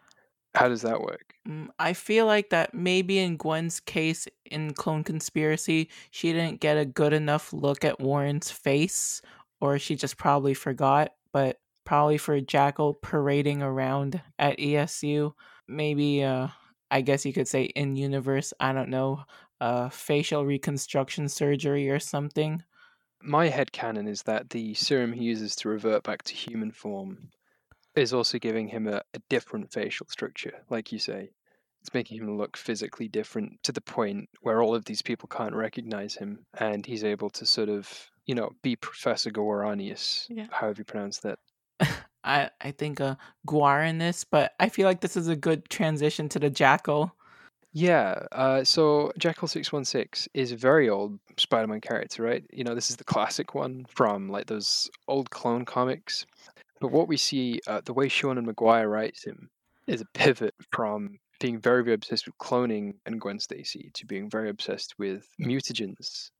[0.53, 1.33] How does that work?
[1.47, 6.77] Mm, I feel like that maybe in Gwen's case in Clone Conspiracy, she didn't get
[6.77, 9.21] a good enough look at Warren's face,
[9.61, 11.13] or she just probably forgot.
[11.31, 15.33] But probably for a Jackal parading around at ESU,
[15.67, 16.47] maybe, uh,
[16.89, 19.23] I guess you could say in universe, I don't know,
[19.59, 22.63] uh, facial reconstruction surgery or something.
[23.23, 27.29] My head headcanon is that the serum he uses to revert back to human form
[27.95, 31.31] is also giving him a, a different facial structure, like you say.
[31.81, 35.55] It's making him look physically different to the point where all of these people can't
[35.55, 40.47] recognize him, and he's able to sort of, you know, be Professor Goranius, Yeah.
[40.51, 41.39] however you pronounce that.
[42.23, 42.99] I, I think
[43.83, 47.15] in this but I feel like this is a good transition to the Jackal.
[47.73, 52.43] Yeah, uh, so Jackal six one six is a very old Spider-Man character, right?
[52.51, 56.25] You know, this is the classic one from like those old clone comics.
[56.81, 59.49] But what we see, uh, the way Seanan McGuire writes him,
[59.87, 64.29] is a pivot from being very, very obsessed with cloning and Gwen Stacy to being
[64.29, 66.31] very obsessed with mutagens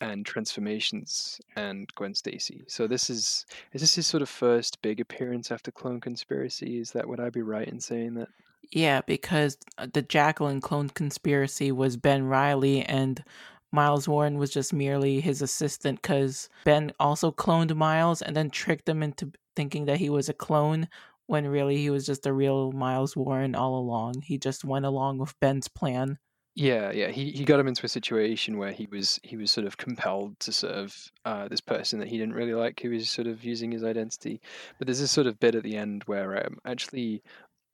[0.00, 2.64] and transformations and Gwen Stacy.
[2.66, 6.78] So this is is this his sort of first big appearance after Clone Conspiracy?
[6.78, 8.28] Is that would I be right in saying that?
[8.70, 13.22] Yeah, because uh, the Jackal and Clone Conspiracy was Ben Reilly and
[13.72, 18.88] Miles Warren was just merely his assistant because Ben also cloned Miles and then tricked
[18.88, 20.88] him into thinking that he was a clone
[21.26, 24.22] when really he was just a real Miles Warren all along.
[24.22, 26.18] He just went along with Ben's plan.
[26.56, 27.08] Yeah, yeah.
[27.08, 30.38] He he got him into a situation where he was he was sort of compelled
[30.40, 33.72] to serve uh, this person that he didn't really like, who was sort of using
[33.72, 34.40] his identity.
[34.78, 37.22] But there's this sort of bit at the end where um, actually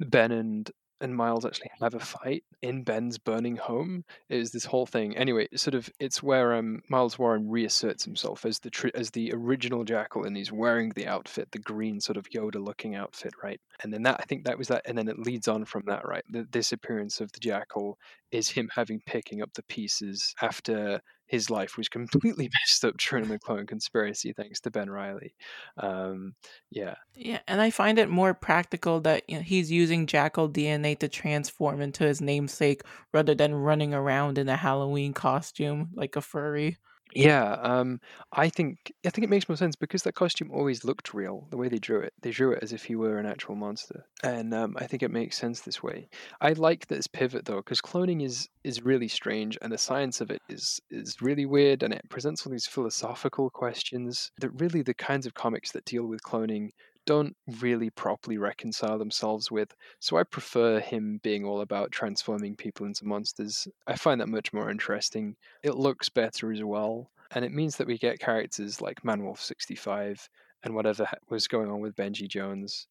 [0.01, 0.71] Ben and
[1.01, 4.05] and Miles actually have a fight in Ben's burning home.
[4.29, 5.17] It is this whole thing.
[5.17, 9.33] Anyway, sort of it's where um, Miles Warren reasserts himself as the tr- as the
[9.33, 13.61] original Jackal, and he's wearing the outfit, the green sort of Yoda-looking outfit, right?
[13.83, 16.07] And then that I think that was that, and then it leads on from that,
[16.07, 16.25] right?
[16.31, 17.99] The disappearance of the Jackal
[18.31, 21.01] is him having picking up the pieces after
[21.31, 25.35] his life was completely messed up during the clone conspiracy thanks to Ben Reilly.
[25.79, 26.35] Um,
[26.71, 26.97] yeah.
[27.15, 31.09] Yeah, and I find it more practical that you know, he's using jackal DNA to
[31.09, 32.83] transform into his namesake
[33.15, 36.79] rather than running around in a Halloween costume like a furry.
[37.15, 38.01] Yeah, um,
[38.33, 41.49] I think I think it makes more sense because that costume always looked real.
[41.51, 44.05] The way they drew it, they drew it as if he were an actual monster,
[44.23, 46.09] and um, I think it makes sense this way.
[46.41, 50.31] I like this pivot though, because cloning is is really strange, and the science of
[50.31, 54.95] it is is really weird, and it presents all these philosophical questions that really the
[54.95, 56.71] kinds of comics that deal with cloning
[57.11, 59.75] don't really properly reconcile themselves with.
[59.99, 63.67] So I prefer him being all about transforming people into monsters.
[63.89, 65.35] I find that much more interesting.
[65.65, 70.29] It looks better as well, and it means that we get characters like Manwolf 65
[70.63, 72.87] and whatever was going on with Benji Jones.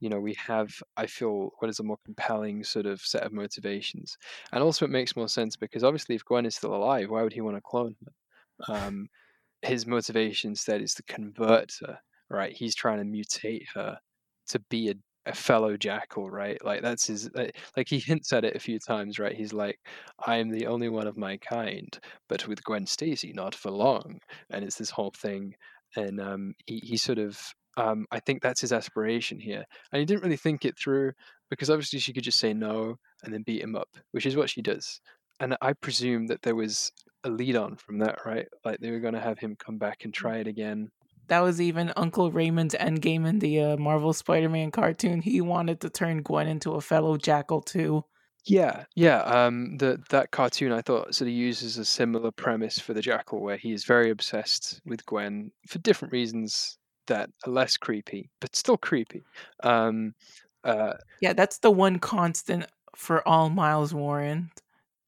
[0.00, 3.32] You know, we have, I feel, what is a more compelling sort of set of
[3.32, 4.18] motivations.
[4.52, 7.32] And also, it makes more sense because obviously, if Gwen is still alive, why would
[7.32, 8.12] he want to clone her?
[8.68, 9.08] Um,
[9.62, 11.98] his motivation instead is to convert her
[12.32, 12.52] right?
[12.52, 13.98] He's trying to mutate her
[14.48, 14.94] to be a,
[15.26, 16.62] a fellow jackal, right?
[16.64, 19.36] Like that's his like he hints at it a few times, right?
[19.36, 19.78] He's like,
[20.26, 21.96] I am the only one of my kind,
[22.28, 24.18] but with Gwen Stacy, not for long.
[24.50, 25.54] And it's this whole thing.
[25.96, 27.38] And um he, he sort of
[27.76, 29.64] um I think that's his aspiration here.
[29.92, 31.12] And he didn't really think it through
[31.50, 34.50] because obviously she could just say no and then beat him up, which is what
[34.50, 35.00] she does.
[35.40, 36.92] And I presume that there was
[37.24, 38.46] a lead on from that, right?
[38.64, 40.90] Like they were going to have him come back and try it again
[41.32, 45.22] that was even Uncle Raymond's endgame in the uh, Marvel Spider-Man cartoon.
[45.22, 48.04] He wanted to turn Gwen into a fellow Jackal too.
[48.44, 49.22] Yeah, yeah.
[49.22, 53.40] Um, the that cartoon I thought sort of uses a similar premise for the Jackal,
[53.40, 56.76] where he is very obsessed with Gwen for different reasons
[57.06, 59.22] that are less creepy, but still creepy.
[59.62, 60.14] Um,
[60.64, 64.50] uh, yeah, that's the one constant for all Miles Warren.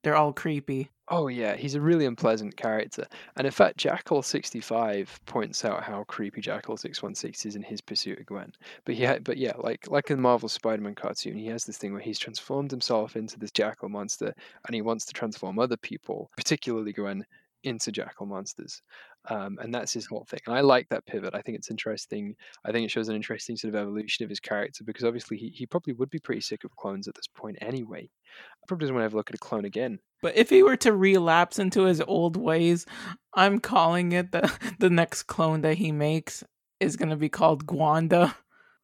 [0.05, 0.90] They're all creepy.
[1.09, 3.07] Oh yeah, he's a really unpleasant character.
[3.36, 8.52] And in fact, Jackal65 points out how creepy Jackal616 is in his pursuit of Gwen.
[8.84, 11.92] But had, but yeah, like like in the Marvel Spider-Man cartoon, he has this thing
[11.92, 14.34] where he's transformed himself into this Jackal monster
[14.66, 17.24] and he wants to transform other people, particularly Gwen,
[17.62, 18.82] into Jackal monsters.
[19.31, 20.41] Um, and that's his whole thing.
[20.47, 21.35] And I like that pivot.
[21.35, 22.35] I think it's interesting.
[22.64, 25.49] I think it shows an interesting sort of evolution of his character because obviously he,
[25.49, 28.11] he probably would be pretty sick of clones at this point anyway.
[28.68, 29.99] Probably doesn't want to ever look at a clone again.
[30.20, 32.87] But if he were to relapse into his old ways,
[33.35, 36.45] I'm calling it the the next clone that he makes
[36.81, 38.35] is going to be called Gwanda.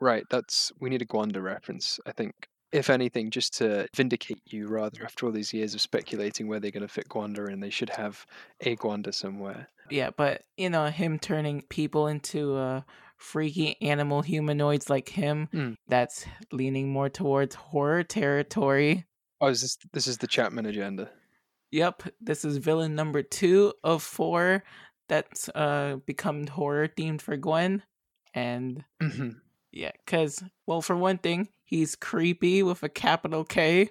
[0.00, 0.24] Right.
[0.30, 2.00] That's we need a Gwanda reference.
[2.06, 2.34] I think
[2.72, 6.70] if anything, just to vindicate you rather after all these years of speculating where they're
[6.70, 8.26] going to fit Gwanda and they should have
[8.60, 9.68] a Gwanda somewhere.
[9.90, 12.82] Yeah, but you know, him turning people into uh,
[13.16, 15.76] freaky animal humanoids like him, mm.
[15.88, 19.06] that's leaning more towards horror territory.
[19.40, 21.10] Oh, is this this is the Chapman agenda?
[21.72, 24.64] Yep, this is villain number two of four
[25.08, 27.82] that's uh become horror themed for Gwen,
[28.32, 29.30] and mm-hmm.
[29.72, 33.88] yeah, because well, for one thing, he's creepy with a capital K.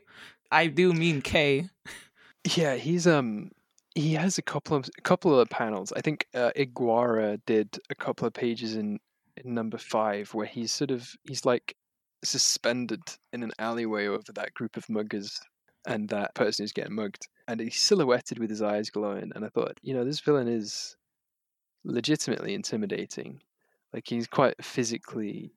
[0.51, 1.69] I do mean K.
[2.55, 3.51] Yeah, he's um
[3.95, 5.91] he has a couple of a couple of panels.
[5.95, 8.99] I think uh, Ig Guara did a couple of pages in,
[9.37, 11.75] in number five where he's sort of he's like
[12.23, 13.01] suspended
[13.33, 15.39] in an alleyway over that group of muggers
[15.87, 17.27] and that person is getting mugged.
[17.47, 19.31] And he's silhouetted with his eyes glowing.
[19.33, 20.95] And I thought, you know, this villain is
[21.83, 23.41] legitimately intimidating.
[23.93, 25.51] Like he's quite physically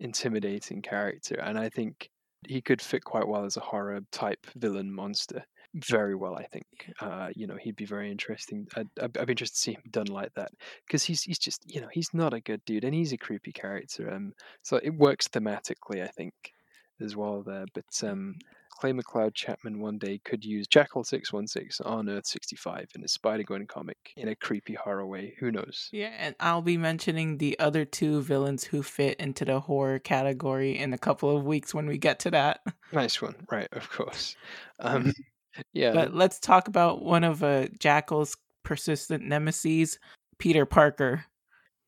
[0.00, 1.36] intimidating character.
[1.36, 2.10] And I think
[2.46, 5.44] he could fit quite well as a horror type villain monster.
[5.74, 6.34] very well.
[6.36, 6.64] I think
[7.00, 8.66] uh, you know he'd be very interesting.
[8.76, 10.50] I'd, I'd, I'd be interested to see him done like that
[10.86, 13.52] because he's he's just you know he's not a good dude and he's a creepy
[13.52, 14.12] character.
[14.12, 14.32] Um,
[14.62, 16.34] so it works thematically, I think,
[17.00, 17.66] as well there.
[17.74, 18.36] But um,
[18.78, 22.88] Clay McLeod Chapman one day could use Jackal six one six on Earth sixty five
[22.94, 25.34] in a Spider Gwen comic in a creepy horror way.
[25.38, 25.88] Who knows?
[25.92, 30.78] Yeah, and I'll be mentioning the other two villains who fit into the horror category
[30.78, 32.60] in a couple of weeks when we get to that.
[32.92, 33.66] Nice one, right?
[33.72, 34.36] Of course.
[34.78, 35.12] Um,
[35.72, 35.92] yeah.
[35.92, 39.98] But let's talk about one of uh, Jackal's persistent nemesis,
[40.38, 41.24] Peter Parker.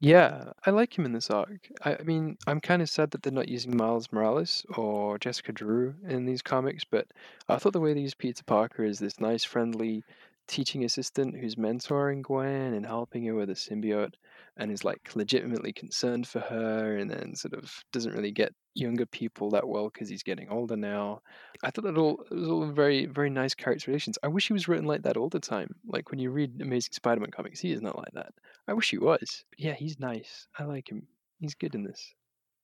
[0.00, 1.68] Yeah, I like him in this arc.
[1.82, 5.52] I, I mean, I'm kind of sad that they're not using Miles Morales or Jessica
[5.52, 7.08] Drew in these comics, but
[7.48, 10.04] I thought the way they use Peter Parker is this nice, friendly
[10.46, 14.14] teaching assistant who's mentoring Gwen and helping her with a symbiote
[14.58, 19.06] and is like legitimately concerned for her and then sort of doesn't really get younger
[19.06, 21.20] people that well because he's getting older now.
[21.62, 24.18] I thought that all it was all very very nice characterizations.
[24.22, 25.74] I wish he was written like that all the time.
[25.86, 28.32] Like when you read Amazing Spider-Man comics, he is not like that.
[28.66, 29.44] I wish he was.
[29.50, 30.46] But yeah, he's nice.
[30.58, 31.06] I like him.
[31.40, 32.14] He's good in this.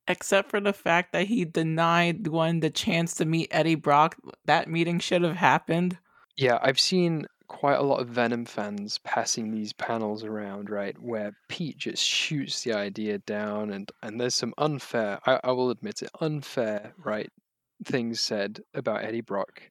[0.06, 4.68] Except for the fact that he denied one the chance to meet Eddie Brock, that
[4.68, 5.96] meeting should have happened.
[6.36, 11.36] Yeah, I've seen quite a lot of Venom fans passing these panels around, right, where
[11.48, 16.02] Pete just shoots the idea down, and and there's some unfair, I, I will admit
[16.02, 17.30] it, unfair, right,
[17.84, 19.62] things said about Eddie Brock,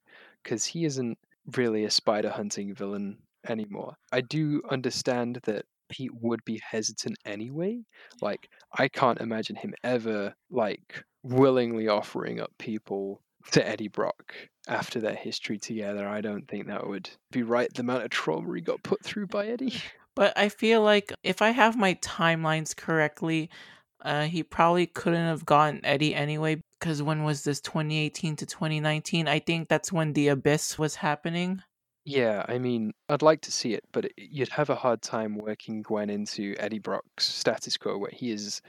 [0.42, 1.18] because he isn't
[1.56, 3.18] really a spider hunting villain
[3.48, 3.94] anymore.
[4.12, 7.82] I do understand that Pete would be hesitant anyway.
[8.22, 8.48] Like,
[8.78, 13.20] I can't imagine him ever like willingly offering up people
[13.52, 14.34] to Eddie Brock
[14.68, 16.08] after their history together.
[16.08, 17.72] I don't think that would be right.
[17.72, 19.74] The amount of trauma he got put through by Eddie.
[20.16, 23.50] But I feel like if I have my timelines correctly,
[24.04, 26.62] uh, he probably couldn't have gotten Eddie anyway.
[26.78, 29.26] Because when was this 2018 to 2019?
[29.26, 31.62] I think that's when the Abyss was happening.
[32.04, 35.82] Yeah, I mean, I'd like to see it, but you'd have a hard time working
[35.82, 38.60] Gwen into Eddie Brock's status quo, where he is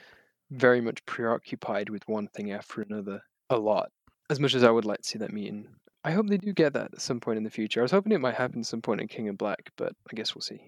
[0.51, 3.91] very much preoccupied with one thing after another a lot.
[4.29, 5.67] As much as I would like to see that meeting,
[6.03, 7.81] I hope they do get that at some point in the future.
[7.81, 10.15] I was hoping it might happen at some point in King in Black, but I
[10.15, 10.61] guess we'll see.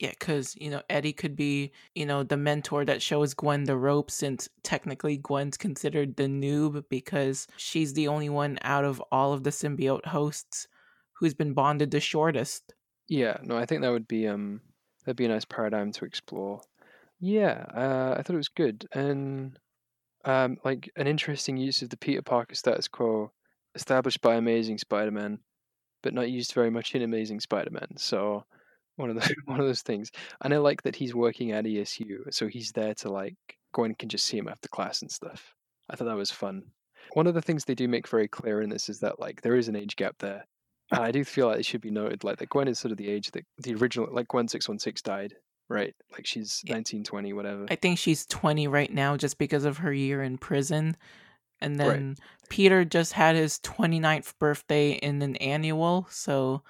[0.00, 3.76] Yeah, because, you know, Eddie could be, you know, the mentor that shows Gwen the
[3.76, 9.32] ropes, since technically Gwen's considered the noob because she's the only one out of all
[9.32, 10.66] of the symbiote hosts
[11.12, 12.74] who's been bonded the shortest.
[13.08, 14.60] Yeah, no, I think that would be um
[15.04, 16.60] that'd be a nice paradigm to explore.
[17.20, 19.58] Yeah, uh, I thought it was good and
[20.24, 23.32] um like an interesting use of the Peter Parker status quo
[23.74, 25.38] established by Amazing Spider-Man,
[26.02, 27.96] but not used very much in Amazing Spider-Man.
[27.96, 28.44] So
[28.96, 30.10] one of the one of those things.
[30.42, 33.36] And I like that he's working at ESU, so he's there to like
[33.72, 35.54] Gwen can just see him after class and stuff.
[35.90, 36.62] I thought that was fun.
[37.12, 39.56] One of the things they do make very clear in this is that like there
[39.56, 40.46] is an age gap there.
[40.90, 42.98] And I do feel like it should be noted, like that Gwen is sort of
[42.98, 45.34] the age that the original, like Gwen six one six died,
[45.68, 45.94] right?
[46.12, 47.66] Like she's nineteen twenty, whatever.
[47.70, 50.96] I think she's 20 right now just because of her year in prison.
[51.60, 52.18] And then right.
[52.50, 56.62] Peter just had his 29th birthday in an annual, so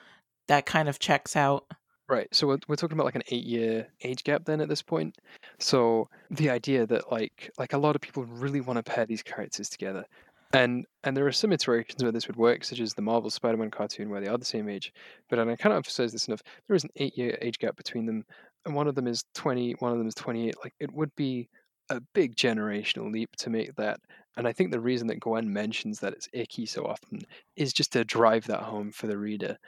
[0.46, 1.66] that kind of checks out.
[2.08, 2.28] Right.
[2.32, 5.16] So we're, we're talking about like an eight year age gap then at this point.
[5.58, 9.22] So the idea that like like a lot of people really want to pair these
[9.22, 10.04] characters together.
[10.52, 13.70] And and there are some iterations where this would work, such as the Marvel Spider-Man
[13.70, 14.92] cartoon, where they are the same age.
[15.28, 16.42] But and I cannot emphasize this enough.
[16.68, 18.24] There is an eight-year age gap between them,
[18.64, 20.56] and one of them is 20, one of them is twenty-eight.
[20.62, 21.48] Like it would be
[21.90, 24.00] a big generational leap to make that.
[24.36, 27.20] And I think the reason that Gwen mentions that it's icky so often
[27.56, 29.58] is just to drive that home for the reader.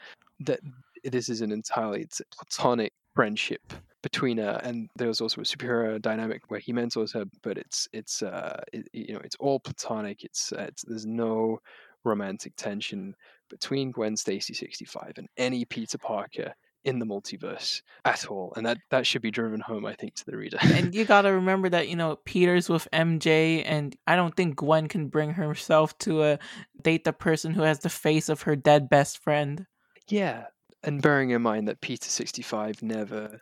[0.41, 0.61] That
[1.05, 3.73] this is an entirely platonic friendship
[4.03, 8.23] between her and there's also a superior dynamic where he mentors her but it's it's
[8.23, 11.59] uh it, you know it's all platonic it's, uh, it's there's no
[12.05, 13.17] romantic tension
[13.51, 16.55] between Gwen Stacy 65 and any Peter Parker
[16.87, 20.25] in the multiverse at all and that that should be driven home i think to
[20.25, 24.17] the reader and you got to remember that you know peter's with mj and i
[24.17, 26.37] don't think gwen can bring herself to uh,
[26.83, 29.67] date the person who has the face of her dead best friend
[30.09, 30.45] yeah
[30.85, 33.41] and bearing in mind that peter 65 never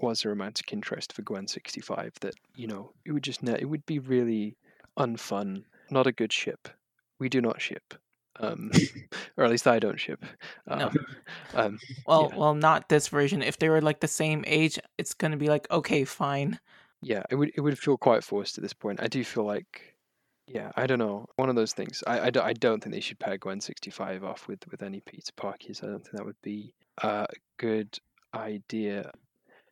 [0.00, 3.86] was a romantic interest for Gwen 65 that, you know, it would just, it would
[3.86, 4.56] be really
[4.98, 6.68] unfun, not a good ship.
[7.18, 7.94] We do not ship.
[8.40, 8.70] Um,
[9.36, 10.24] or at least I don't ship.
[10.68, 10.90] Um, no.
[11.54, 12.38] Um, well, yeah.
[12.38, 13.42] well, not this version.
[13.42, 16.58] If they were like the same age, it's gonna be like okay, fine.
[17.02, 19.02] Yeah, it would it would feel quite forced at this point.
[19.02, 19.94] I do feel like,
[20.46, 22.02] yeah, I don't know, one of those things.
[22.06, 24.82] I I, don't, I don't think they should pair Gwen sixty five off with with
[24.82, 25.82] any Peter Parkers.
[25.82, 27.26] I don't think that would be a
[27.58, 27.98] good
[28.34, 29.10] idea.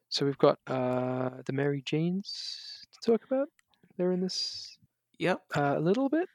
[0.08, 3.48] So we've got uh, the Mary Janes to talk about.
[3.96, 4.76] They're in this
[5.18, 5.40] Yep.
[5.56, 6.28] uh, a little bit.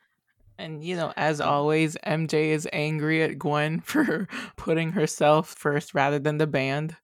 [0.58, 6.20] And you know, as always, MJ is angry at Gwen for putting herself first rather
[6.20, 6.96] than the band.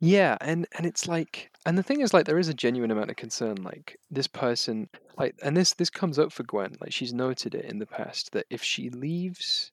[0.00, 3.10] Yeah, and and it's like and the thing is like there is a genuine amount
[3.10, 7.14] of concern like this person like and this this comes up for Gwen like she's
[7.14, 9.72] noted it in the past that if she leaves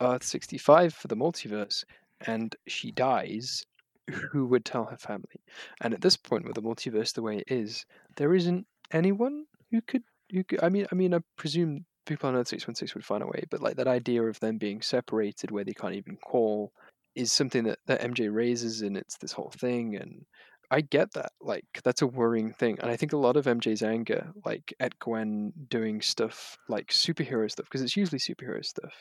[0.00, 1.84] Earth 65 for the multiverse
[2.26, 3.64] and she dies
[4.10, 5.40] who would tell her family?
[5.80, 9.80] And at this point with the multiverse the way it is there isn't anyone who
[9.80, 13.22] could who could I mean I mean I presume people on Earth 616 would find
[13.22, 16.72] a way but like that idea of them being separated where they can't even call
[17.14, 20.24] is something that, that MJ raises and it's this whole thing and
[20.70, 21.32] I get that.
[21.40, 22.78] Like that's a worrying thing.
[22.80, 27.50] And I think a lot of MJ's anger, like at Gwen doing stuff like superhero
[27.50, 28.92] stuff, because it's usually superhero stuff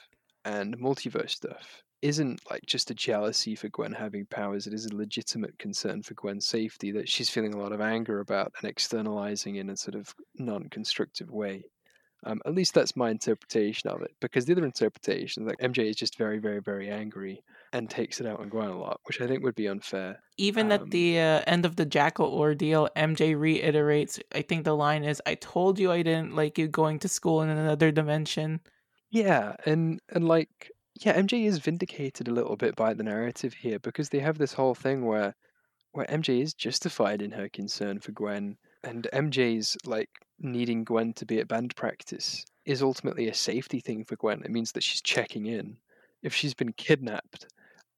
[0.45, 4.65] and multiverse stuff, isn't like just a jealousy for Gwen having powers.
[4.65, 8.19] It is a legitimate concern for Gwen's safety that she's feeling a lot of anger
[8.19, 11.63] about and externalizing in a sort of non constructive way.
[12.25, 14.11] Um, at least that's my interpretation of it.
[14.19, 17.41] Because the other interpretation, like MJ is just very, very, very angry
[17.71, 20.19] and takes it out on Gwen a lot, which I think would be unfair.
[20.37, 24.75] Even um, at the uh, end of the Jackal ordeal, MJ reiterates, I think the
[24.75, 28.59] line is, I told you I didn't like you going to school in another dimension.
[29.11, 33.79] Yeah, and and like yeah, MJ is vindicated a little bit by the narrative here
[33.79, 35.35] because they have this whole thing where
[35.91, 40.09] where MJ is justified in her concern for Gwen and MJ's like
[40.39, 44.41] needing Gwen to be at band practice is ultimately a safety thing for Gwen.
[44.43, 45.77] It means that she's checking in.
[46.21, 47.47] If she's been kidnapped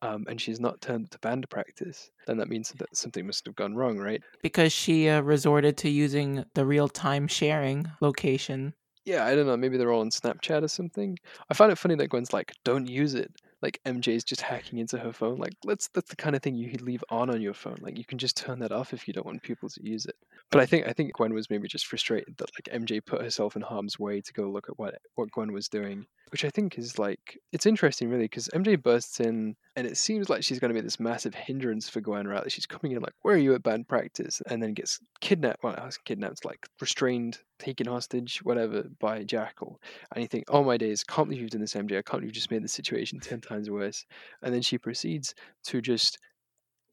[0.01, 3.45] um, and she's not turned up to band practice, then that means that something must
[3.45, 4.21] have gone wrong, right?
[4.41, 8.73] Because she uh, resorted to using the real time sharing location.
[9.05, 9.57] Yeah, I don't know.
[9.57, 11.17] Maybe they're all on Snapchat or something.
[11.49, 13.31] I find it funny that Gwen's like, "Don't use it."
[13.61, 15.37] Like MJ's just hacking into her phone.
[15.37, 17.77] Like let's that's the kind of thing you leave on on your phone.
[17.81, 20.15] Like you can just turn that off if you don't want people to use it.
[20.49, 23.55] But I think I think Gwen was maybe just frustrated that like MJ put herself
[23.55, 26.77] in harm's way to go look at what what Gwen was doing, which I think
[26.77, 30.69] is like it's interesting really because MJ bursts in and it seems like she's going
[30.69, 32.27] to be this massive hindrance for Gwen.
[32.27, 35.63] Right, she's coming in like, "Where are you at band practice?" and then gets kidnapped.
[35.63, 39.81] Well, kidnapped, like restrained, taken hostage, whatever, by Jackal.
[40.13, 41.97] And you think, "Oh my days, can't believe you've done this, MJ.
[41.97, 44.05] I can't believe you just made the situation ten times worse."
[44.41, 46.17] And then she proceeds to just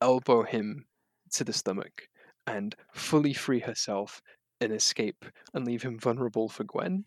[0.01, 0.86] elbow him
[1.32, 2.09] to the stomach
[2.47, 4.22] and fully free herself
[4.61, 7.04] and escape and leave him vulnerable for Gwen.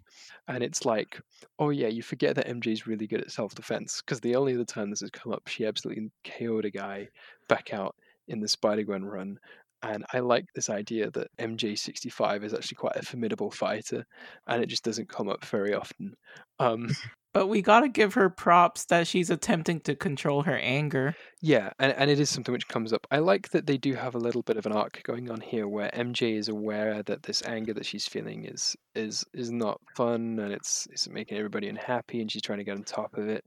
[0.48, 1.20] And it's like,
[1.60, 4.66] oh yeah, you forget that MJ's really good at self defense because the only other
[4.66, 7.08] time this has come up, she absolutely KO'd a guy
[7.48, 7.96] back out
[8.28, 9.38] in the Spider Gwen run.
[9.84, 14.06] And I like this idea that MJ65 is actually quite a formidable fighter,
[14.48, 16.14] and it just doesn't come up very often.
[16.60, 16.90] Um,
[17.34, 21.16] but we gotta give her props that she's attempting to control her anger.
[21.42, 23.08] Yeah, and, and it is something which comes up.
[23.12, 25.68] I like that they do have a little bit of an arc going on here
[25.68, 30.40] where MJ is aware that this anger that she's feeling is is is not fun
[30.40, 33.44] and it's it's making everybody unhappy and she's trying to get on top of it.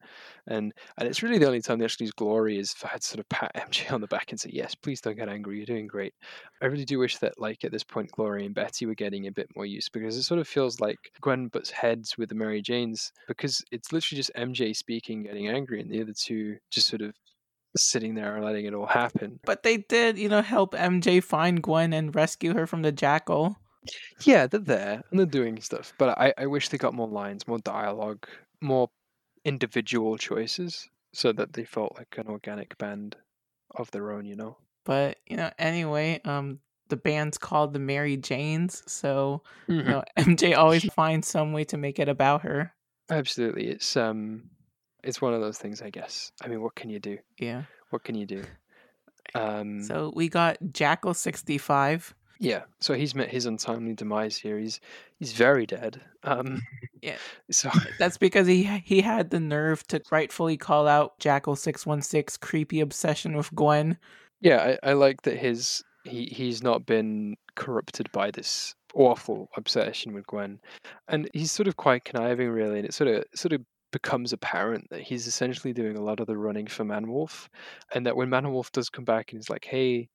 [0.47, 3.05] And and it's really the only time they actually use glory is for her to
[3.05, 5.67] sort of pat MJ on the back and say, Yes, please don't get angry, you're
[5.67, 6.15] doing great.
[6.63, 9.33] I really do wish that like at this point Glory and Betty were getting a
[9.33, 12.63] bit more use because it sort of feels like Gwen butts heads with the Mary
[12.63, 17.03] Janes because it's literally just MJ speaking, getting angry, and the other two just sort
[17.03, 17.15] of
[17.77, 19.41] sitting there and letting it all happen.
[19.45, 23.57] But they did, you know, help MJ find Gwen and rescue her from the jackal.
[24.21, 27.47] Yeah, they're there and they're doing stuff, but I, I wish they got more lines,
[27.47, 28.27] more dialogue,
[28.61, 28.91] more
[29.45, 33.17] individual choices so that they felt like an organic band
[33.77, 34.57] of their own, you know?
[34.85, 39.81] But, you know, anyway, um, the band's called the Mary Janes, so mm-hmm.
[39.81, 42.73] you know, MJ always finds some way to make it about her.
[43.11, 43.69] Absolutely.
[43.69, 44.51] It's um
[45.03, 46.33] it's one of those things, I guess.
[46.43, 47.19] I mean, what can you do?
[47.39, 47.63] Yeah.
[47.91, 48.45] What can you do?
[49.35, 52.15] Um So we got Jackal 65.
[52.39, 52.63] Yeah.
[52.81, 54.59] So he's met his untimely demise here.
[54.59, 54.81] He's
[55.19, 56.01] he's very dead.
[56.23, 56.63] Um
[57.03, 57.17] yeah.
[57.51, 62.81] So that's because he he had the nerve to rightfully call out Jackal 616 creepy
[62.81, 63.99] obsession with Gwen.
[64.41, 70.15] Yeah, I, I like that his he he's not been corrupted by this awful obsession
[70.15, 70.61] with Gwen,
[71.09, 74.89] and he's sort of quite conniving, really, and it sort of sort of becomes apparent
[74.91, 77.49] that he's essentially doing a lot of the running for Manwolf,
[77.95, 80.09] and that when Manwolf does come back and he's like, "Hey,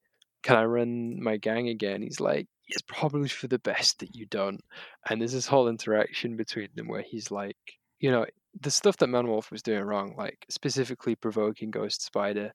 [0.43, 4.25] can I run my gang again?" He's like, "It's probably for the best that you
[4.27, 4.61] don't."
[5.09, 7.57] And there's this whole interaction between them where he's like,
[7.99, 8.25] you know,
[8.61, 12.53] the stuff that Manwolf was doing wrong, like specifically provoking Ghost Spider,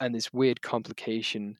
[0.00, 1.58] and this weird complication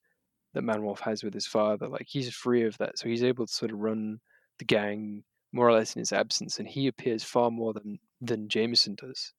[0.54, 1.88] that Manwolf has with his father.
[1.88, 4.20] Like he's free of that, so he's able to sort of run
[4.58, 8.48] the gang more or less in his absence, and he appears far more than than
[8.48, 9.32] Jameson does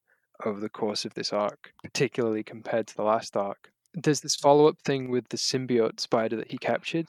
[0.45, 3.71] over the course of this arc, particularly compared to the last arc.
[3.93, 7.07] There's this follow up thing with the symbiote spider that he captured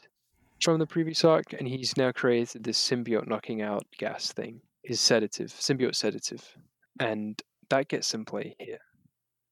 [0.62, 4.60] from the previous arc, and he's now created this symbiote knocking out gas thing.
[4.84, 6.56] is sedative, symbiote sedative,
[7.00, 8.78] and that gets some play here.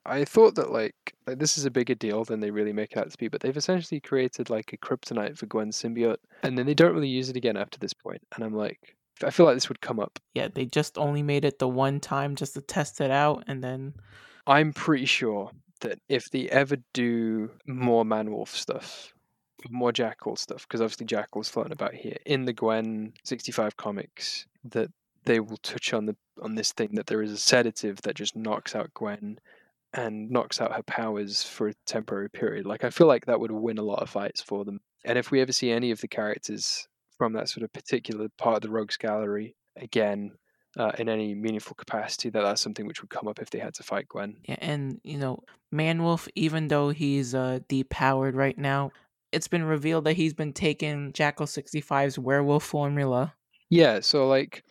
[0.07, 0.95] I thought that like
[1.27, 3.41] like this is a bigger deal than they really make it out to be, but
[3.41, 7.29] they've essentially created like a kryptonite for Gwen's symbiote, and then they don't really use
[7.29, 8.23] it again after this point.
[8.35, 10.19] And I'm like, I feel like this would come up.
[10.35, 13.63] Yeah, they just only made it the one time just to test it out, and
[13.63, 13.95] then
[14.47, 15.51] I'm pretty sure
[15.81, 19.13] that if they ever do more Manwolf stuff,
[19.71, 24.91] more Jackal stuff, because obviously Jackal's floating about here in the Gwen 65 comics, that
[25.25, 28.37] they will touch on the on this thing that there is a sedative that just
[28.37, 29.39] knocks out Gwen
[29.93, 32.67] and knocks out her powers for a temporary period.
[32.67, 34.81] Like I feel like that would win a lot of fights for them.
[35.05, 38.57] And if we ever see any of the characters from that sort of particular part
[38.57, 40.33] of the Rogues Gallery again
[40.77, 43.75] uh, in any meaningful capacity, that that's something which would come up if they had
[43.75, 44.37] to fight Gwen.
[44.45, 45.43] yeah, and you know,
[45.75, 48.91] Manwolf, even though he's uh depowered right now,
[49.33, 53.35] it's been revealed that he's been taking Jackal 65's werewolf formula.
[53.71, 54.65] Yeah, so like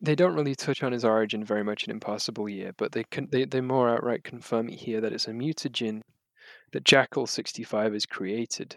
[0.00, 3.28] they don't really touch on his origin very much in Impossible Year, but they can
[3.30, 6.02] they, they more outright confirm it here that it's a mutagen
[6.72, 8.76] that Jackal 65 has created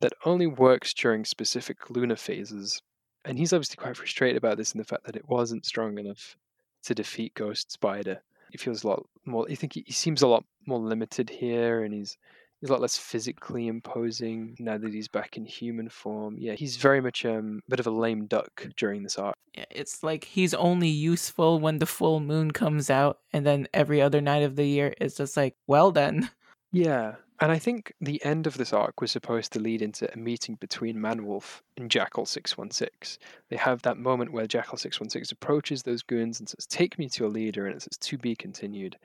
[0.00, 2.80] that only works during specific lunar phases.
[3.28, 6.36] And he's obviously quite frustrated about this and the fact that it wasn't strong enough
[6.84, 8.22] to defeat Ghost Spider.
[8.50, 9.46] He feels a lot more.
[9.50, 12.16] I think he, he seems a lot more limited here, and he's
[12.60, 16.36] he's a lot less physically imposing now that he's back in human form.
[16.38, 19.36] Yeah, he's very much um, a bit of a lame duck during this arc.
[19.54, 24.00] Yeah, It's like he's only useful when the full moon comes out, and then every
[24.00, 26.30] other night of the year it's just like, well then.
[26.72, 30.16] Yeah, and I think the end of this arc was supposed to lead into a
[30.16, 33.18] meeting between Manwolf and Jackal 616.
[33.48, 37.24] They have that moment where Jackal 616 approaches those goons and says, Take me to
[37.24, 38.96] your leader, and it says, To be continued.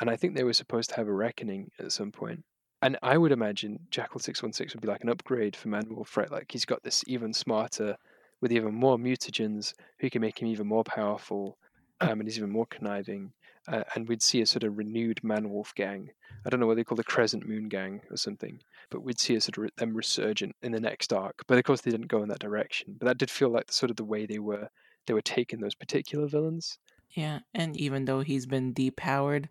[0.00, 2.44] And I think they were supposed to have a reckoning at some point.
[2.82, 6.30] And I would imagine Jackal 616 would be like an upgrade for Manwolf, right?
[6.30, 7.96] Like he's got this even smarter,
[8.40, 11.58] with even more mutagens who can make him even more powerful,
[12.00, 13.32] um, and he's even more conniving.
[13.68, 16.10] Uh, and we'd see a sort of renewed Manwolf gang.
[16.44, 18.60] I don't know what they call the Crescent Moon Gang or something,
[18.90, 21.42] but we'd see a sort of re- them resurgent in the next arc.
[21.46, 22.96] But of course, they didn't go in that direction.
[22.98, 24.70] But that did feel like sort of the way they were
[25.06, 26.78] they were taking those particular villains.
[27.10, 29.46] Yeah, and even though he's been depowered,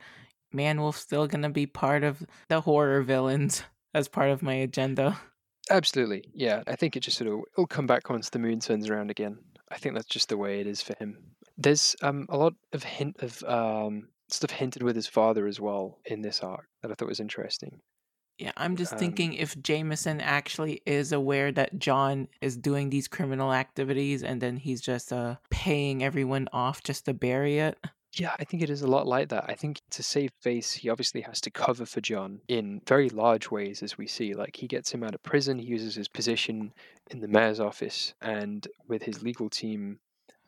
[0.53, 3.63] Manwolf's still gonna be part of the horror villains
[3.93, 5.20] as part of my agenda.
[5.70, 6.63] Absolutely, yeah.
[6.65, 9.38] I think it just sort of it'll come back once the moon turns around again.
[9.70, 11.36] I think that's just the way it is for him.
[11.58, 15.99] There's um a lot of hint of um stuff hinted with his father as well
[16.05, 17.82] in this arc that I thought was interesting.
[18.38, 23.08] Yeah, I'm just Um, thinking if Jameson actually is aware that John is doing these
[23.08, 27.78] criminal activities and then he's just uh paying everyone off just to bury it.
[28.14, 29.45] Yeah, I think it is a lot like that.
[29.47, 33.51] I think to save face, he obviously has to cover for John in very large
[33.51, 34.34] ways, as we see.
[34.34, 36.74] Like he gets him out of prison, he uses his position
[37.12, 39.99] in the mayor's office and with his legal team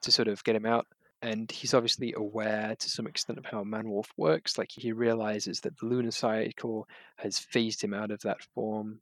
[0.01, 0.88] to sort of get him out.
[1.22, 4.57] And he's obviously aware to some extent of how Manwolf works.
[4.57, 9.01] Like he realizes that the lunar cycle has phased him out of that form,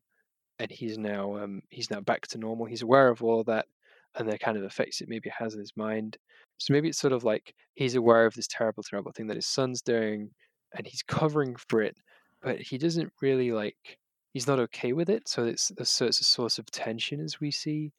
[0.59, 2.65] and he's now um, he's now back to normal.
[2.65, 3.67] He's aware of all that,
[4.15, 6.17] and the kind of effects it maybe has on his mind.
[6.57, 9.47] So maybe it's sort of like he's aware of this terrible, terrible thing that his
[9.47, 10.31] son's doing,
[10.75, 11.97] and he's covering for it,
[12.41, 13.99] but he doesn't really like.
[14.33, 17.51] He's not okay with it, so it's so it's a source of tension as we
[17.51, 17.91] see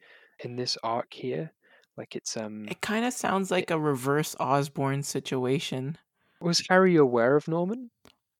[0.44, 1.52] in this arc here.
[1.98, 2.68] Like it's um.
[2.70, 5.98] It kind of sounds like a reverse Osborne situation.
[6.40, 7.90] Was Harry aware of Norman?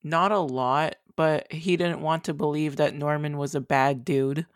[0.05, 4.47] Not a lot, but he didn't want to believe that Norman was a bad dude.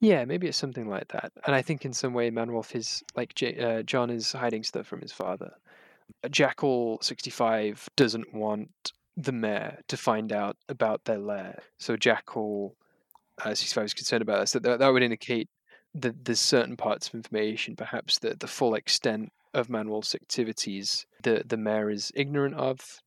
[0.00, 1.32] Yeah, maybe it's something like that.
[1.44, 4.86] And I think in some way, Manwolf is like J- uh, John is hiding stuff
[4.86, 5.52] from his father.
[6.22, 11.96] Uh, Jackal sixty five doesn't want the mayor to find out about their lair, so
[11.96, 12.76] Jackal
[13.44, 14.52] uh, sixty five is concerned about this.
[14.52, 15.48] That that would indicate
[15.94, 21.56] there's certain parts of information, perhaps the the full extent of Manwolf's activities, the the
[21.56, 23.00] mayor is ignorant of.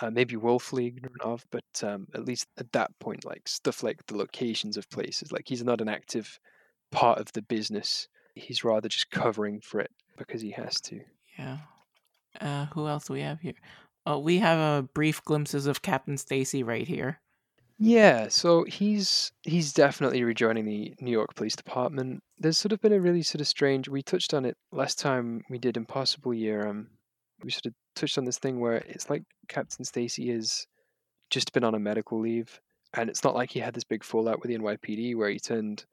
[0.00, 4.04] Uh, maybe willfully ignorant of, but um, at least at that point, like stuff like
[4.06, 6.40] the locations of places, like he's not an active
[6.90, 8.08] part of the business.
[8.34, 11.00] He's rather just covering for it because he has to.
[11.38, 11.58] Yeah.
[12.40, 13.54] Uh, who else do we have here?
[14.06, 17.20] Oh, we have a brief glimpses of Captain Stacy right here.
[17.84, 22.22] Yeah, so he's he's definitely rejoining the New York Police Department.
[22.38, 23.88] There's sort of been a really sort of strange.
[23.88, 26.66] We touched on it last time we did Impossible Year.
[26.68, 26.90] Um,
[27.42, 30.64] we sort of touched on this thing where it's like Captain Stacy has
[31.30, 32.60] just been on a medical leave,
[32.94, 35.84] and it's not like he had this big fallout with the NYPD where he turned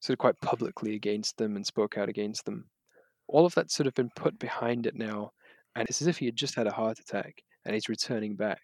[0.00, 2.70] sort of quite publicly against them and spoke out against them.
[3.28, 5.32] All of that's sort of been put behind it now,
[5.76, 8.60] and it's as if he had just had a heart attack and he's returning back.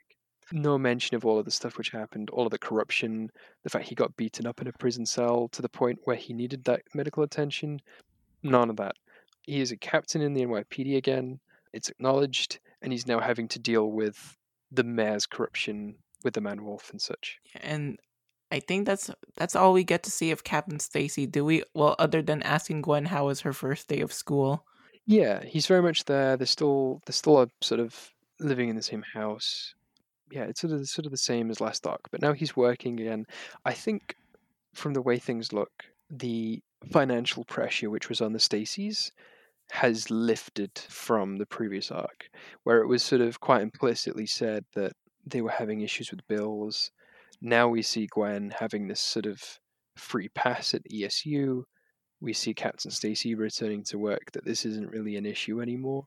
[0.52, 3.30] No mention of all of the stuff which happened, all of the corruption,
[3.62, 6.32] the fact he got beaten up in a prison cell to the point where he
[6.32, 7.80] needed that medical attention.
[8.42, 8.94] None of that.
[9.42, 11.40] He is a captain in the NYPD again,
[11.72, 14.36] It's acknowledged, and he's now having to deal with
[14.70, 17.38] the mayor's corruption with the man wolf and such.
[17.60, 17.98] And
[18.50, 21.26] I think that's that's all we get to see of Captain Stacy.
[21.26, 21.62] Do we?
[21.74, 24.64] Well, other than asking Gwen how was her first day of school.
[25.06, 26.36] Yeah, he's very much there.
[26.36, 29.74] They're still they're still a sort of living in the same house.
[30.32, 32.98] Yeah, it's sort of sort of the same as last arc, but now he's working
[32.98, 33.26] again.
[33.66, 34.16] I think
[34.72, 39.10] from the way things look, the financial pressure which was on the Stacys
[39.72, 42.30] has lifted from the previous arc,
[42.62, 44.94] where it was sort of quite implicitly said that
[45.26, 46.90] they were having issues with bills.
[47.42, 49.42] Now we see Gwen having this sort of
[49.96, 51.64] free pass at ESU.
[52.22, 54.32] We see Captain Stacy returning to work.
[54.32, 56.06] That this isn't really an issue anymore.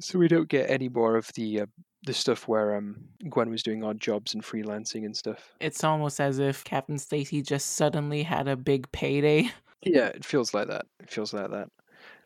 [0.00, 1.66] So we don't get any more of the uh,
[2.04, 2.96] the stuff where um
[3.28, 5.52] Gwen was doing odd jobs and freelancing and stuff.
[5.60, 9.50] It's almost as if Captain Stacy just suddenly had a big payday.
[9.82, 10.84] Yeah, it feels like that.
[11.02, 11.70] It feels like that.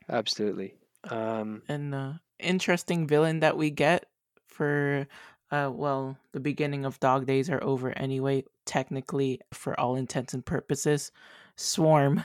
[0.09, 0.75] Absolutely.
[1.05, 4.07] Um, An uh, interesting villain that we get
[4.45, 5.07] for
[5.53, 10.45] uh well, the beginning of Dog Days are over anyway, technically for all intents and
[10.45, 11.13] purposes.
[11.55, 12.25] Swarm.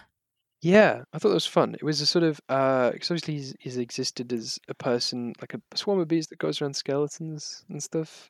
[0.62, 1.76] Yeah, I thought that was fun.
[1.76, 5.54] It was a sort of uh, because obviously he's, he's existed as a person, like
[5.54, 8.30] a swarm of bees that goes around skeletons and stuff.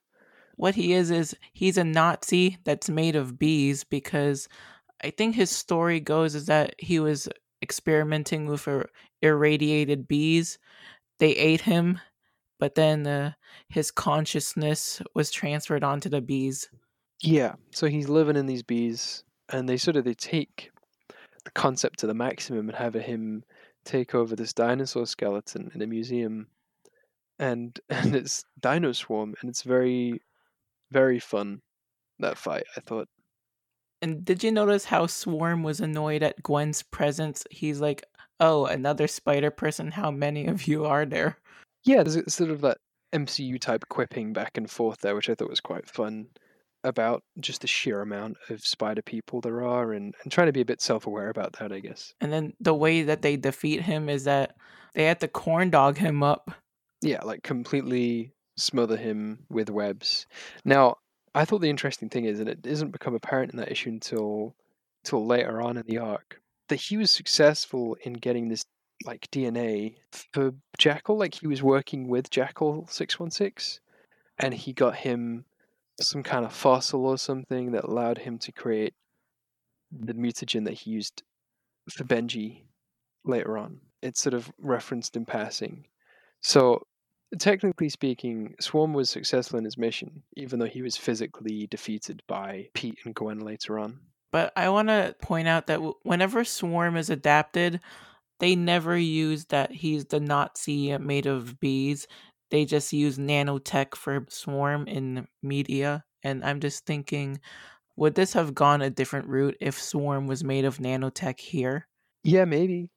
[0.55, 4.47] What he is is he's a Nazi that's made of bees because
[5.03, 7.29] I think his story goes is that he was
[7.63, 8.89] experimenting with ir-
[9.21, 10.59] irradiated bees.
[11.19, 11.99] They ate him,
[12.59, 13.31] but then uh,
[13.69, 16.69] his consciousness was transferred onto the bees.
[17.21, 20.71] Yeah, so he's living in these bees, and they sort of they take
[21.49, 23.43] the concept to the maximum and have him
[23.83, 26.47] take over this dinosaur skeleton in a museum,
[27.39, 30.21] and and it's Dino Swarm, and it's very,
[30.91, 31.61] very fun.
[32.19, 33.07] That fight, I thought.
[34.01, 37.43] And did you notice how Swarm was annoyed at Gwen's presence?
[37.49, 38.03] He's like,
[38.39, 39.91] "Oh, another spider person.
[39.91, 41.37] How many of you are there?"
[41.83, 42.77] Yeah, there's sort of that
[43.13, 46.27] MCU type quipping back and forth there, which I thought was quite fun
[46.83, 50.61] about just the sheer amount of spider people there are and, and trying to be
[50.61, 52.13] a bit self aware about that, I guess.
[52.21, 54.55] And then the way that they defeat him is that
[54.93, 56.51] they had to corn dog him up.
[57.01, 60.25] Yeah, like completely smother him with webs.
[60.65, 60.97] Now,
[61.33, 64.55] I thought the interesting thing is, and it doesn't become apparent in that issue until
[65.03, 68.65] till later on in the arc, that he was successful in getting this
[69.05, 69.95] like DNA
[70.33, 71.17] for Jackal.
[71.17, 73.79] Like he was working with Jackal six one six,
[74.37, 75.45] and he got him
[76.07, 78.93] some kind of fossil or something that allowed him to create
[79.91, 80.25] the mm-hmm.
[80.25, 81.23] mutagen that he used
[81.89, 82.63] for Benji
[83.25, 83.79] later on.
[84.01, 85.85] It's sort of referenced in passing.
[86.41, 86.83] So
[87.37, 92.69] technically speaking, Swarm was successful in his mission, even though he was physically defeated by
[92.73, 93.99] Pete and Gwen later on.
[94.31, 97.79] But I want to point out that whenever Swarm is adapted,
[98.39, 102.07] they never use that he's the Nazi made of bees.
[102.51, 106.03] They just use nanotech for Swarm in media.
[106.23, 107.39] And I'm just thinking,
[107.95, 111.87] would this have gone a different route if Swarm was made of nanotech here?
[112.23, 112.89] Yeah, maybe.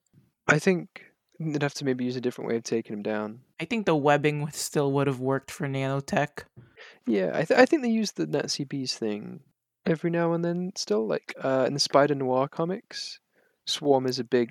[0.49, 1.05] I think
[1.39, 3.41] they'd have to maybe use a different way of taking him down.
[3.61, 6.45] I think the webbing would still would have worked for nanotech.
[7.07, 9.41] Yeah, I, th- I think they use the Nazi bees thing
[9.87, 11.07] every now and then still.
[11.07, 13.21] Like uh, in the Spider Noir comics,
[13.67, 14.51] Swarm is a big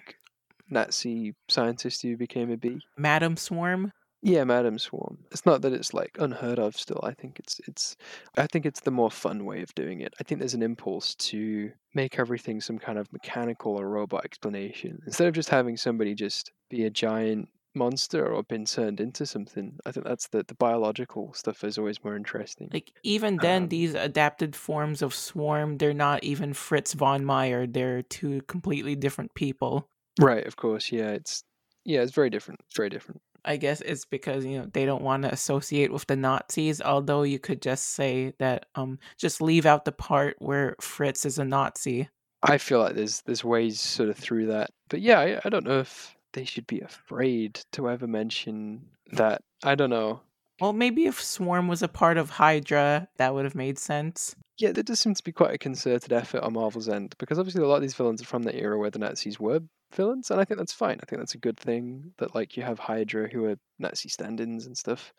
[0.69, 2.81] Nazi scientist who became a bee.
[2.97, 3.91] Madam Swarm?
[4.23, 5.17] Yeah, Madam Swarm.
[5.31, 6.99] It's not that it's like unheard of still.
[7.03, 7.95] I think it's it's
[8.37, 10.13] I think it's the more fun way of doing it.
[10.19, 15.01] I think there's an impulse to make everything some kind of mechanical or robot explanation.
[15.05, 19.77] Instead of just having somebody just be a giant monster or been turned into something.
[19.85, 22.69] I think that's the the biological stuff is always more interesting.
[22.71, 27.65] Like even then, Um, these adapted forms of Swarm, they're not even Fritz von Meyer.
[27.65, 29.87] They're two completely different people.
[30.19, 30.91] right, of course.
[30.91, 31.43] Yeah, it's
[31.85, 32.59] yeah, it's very different.
[32.67, 33.21] It's very different.
[33.43, 36.81] I guess it's because you know they don't want to associate with the Nazis.
[36.81, 41.37] Although you could just say that, um, just leave out the part where Fritz is
[41.37, 42.09] a Nazi.
[42.43, 44.71] I feel like there's there's ways sort of through that.
[44.89, 49.41] But yeah, I, I don't know if they should be afraid to ever mention that.
[49.63, 50.21] I don't know.
[50.59, 54.35] Well, maybe if Swarm was a part of Hydra, that would have made sense.
[54.59, 57.63] Yeah, there does seem to be quite a concerted effort on Marvel's end because obviously
[57.63, 59.61] a lot of these villains are from the era where the Nazis were
[59.95, 60.97] villains, and I think that's fine.
[61.01, 64.65] I think that's a good thing that like you have Hydra who are Nazi stand-ins
[64.65, 65.13] and stuff,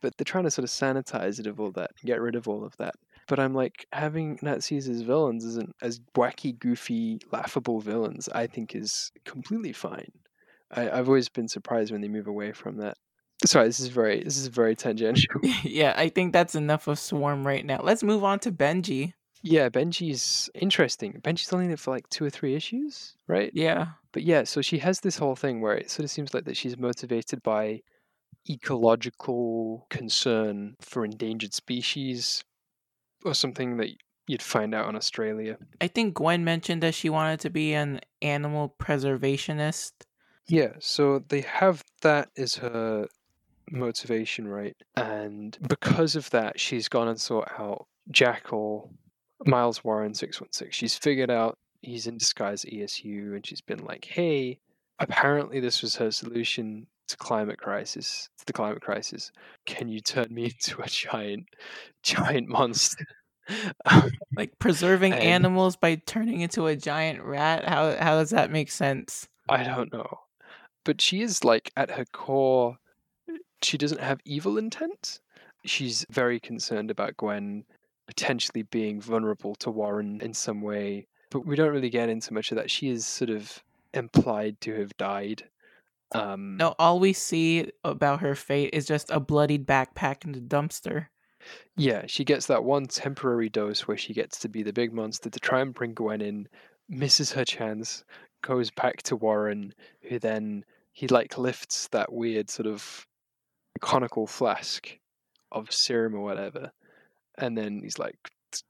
[0.00, 2.64] but they're trying to sort of sanitize it of all that, get rid of all
[2.64, 2.94] of that.
[3.28, 8.28] But I'm like having Nazis as villains isn't as wacky, goofy, laughable villains.
[8.28, 10.10] I think is completely fine.
[10.70, 12.96] I, I've always been surprised when they move away from that.
[13.44, 15.40] Sorry, this is very this is very tangential.
[15.62, 17.80] yeah, I think that's enough of Swarm right now.
[17.82, 19.14] Let's move on to Benji.
[19.42, 21.20] Yeah, Benji's interesting.
[21.22, 23.50] Benji's only in it for like two or three issues, right?
[23.54, 23.86] Yeah.
[24.12, 26.56] But yeah, so she has this whole thing where it sort of seems like that
[26.56, 27.82] she's motivated by
[28.48, 32.44] ecological concern for endangered species
[33.24, 33.90] or something that
[34.26, 35.56] you'd find out in Australia.
[35.80, 39.92] I think Gwen mentioned that she wanted to be an animal preservationist.
[40.48, 43.08] Yeah, so they have that as her
[43.70, 44.76] motivation, right?
[44.96, 48.92] And because of that, she's gone and sought out Jackal,
[49.46, 50.70] Miles Warren 616.
[50.72, 54.58] She's figured out he's in disguise at ESU, and she's been like, hey,
[54.98, 59.32] apparently this was her solution to climate crisis, to the climate crisis.
[59.66, 61.46] Can you turn me into a giant,
[62.02, 63.06] giant monster?
[64.36, 67.64] like preserving And- animals by turning into a giant rat.
[67.68, 69.28] How how does that make sense?
[69.48, 70.20] I don't know.
[70.84, 72.78] But she is like at her core
[73.62, 75.20] she doesn't have evil intent.
[75.64, 77.64] She's very concerned about Gwen
[78.12, 81.06] potentially being vulnerable to Warren in some way.
[81.30, 82.70] But we don't really get into much of that.
[82.70, 83.62] She is sort of
[83.94, 85.44] implied to have died.
[86.14, 90.40] Um No, all we see about her fate is just a bloodied backpack in the
[90.40, 91.06] dumpster.
[91.74, 95.30] Yeah, she gets that one temporary dose where she gets to be the big monster
[95.30, 96.48] to try and bring Gwen in,
[96.88, 98.04] misses her chance,
[98.42, 99.72] goes back to Warren,
[100.08, 103.06] who then he like lifts that weird sort of
[103.80, 104.98] conical flask
[105.50, 106.70] of serum or whatever,
[107.38, 108.16] and then he's like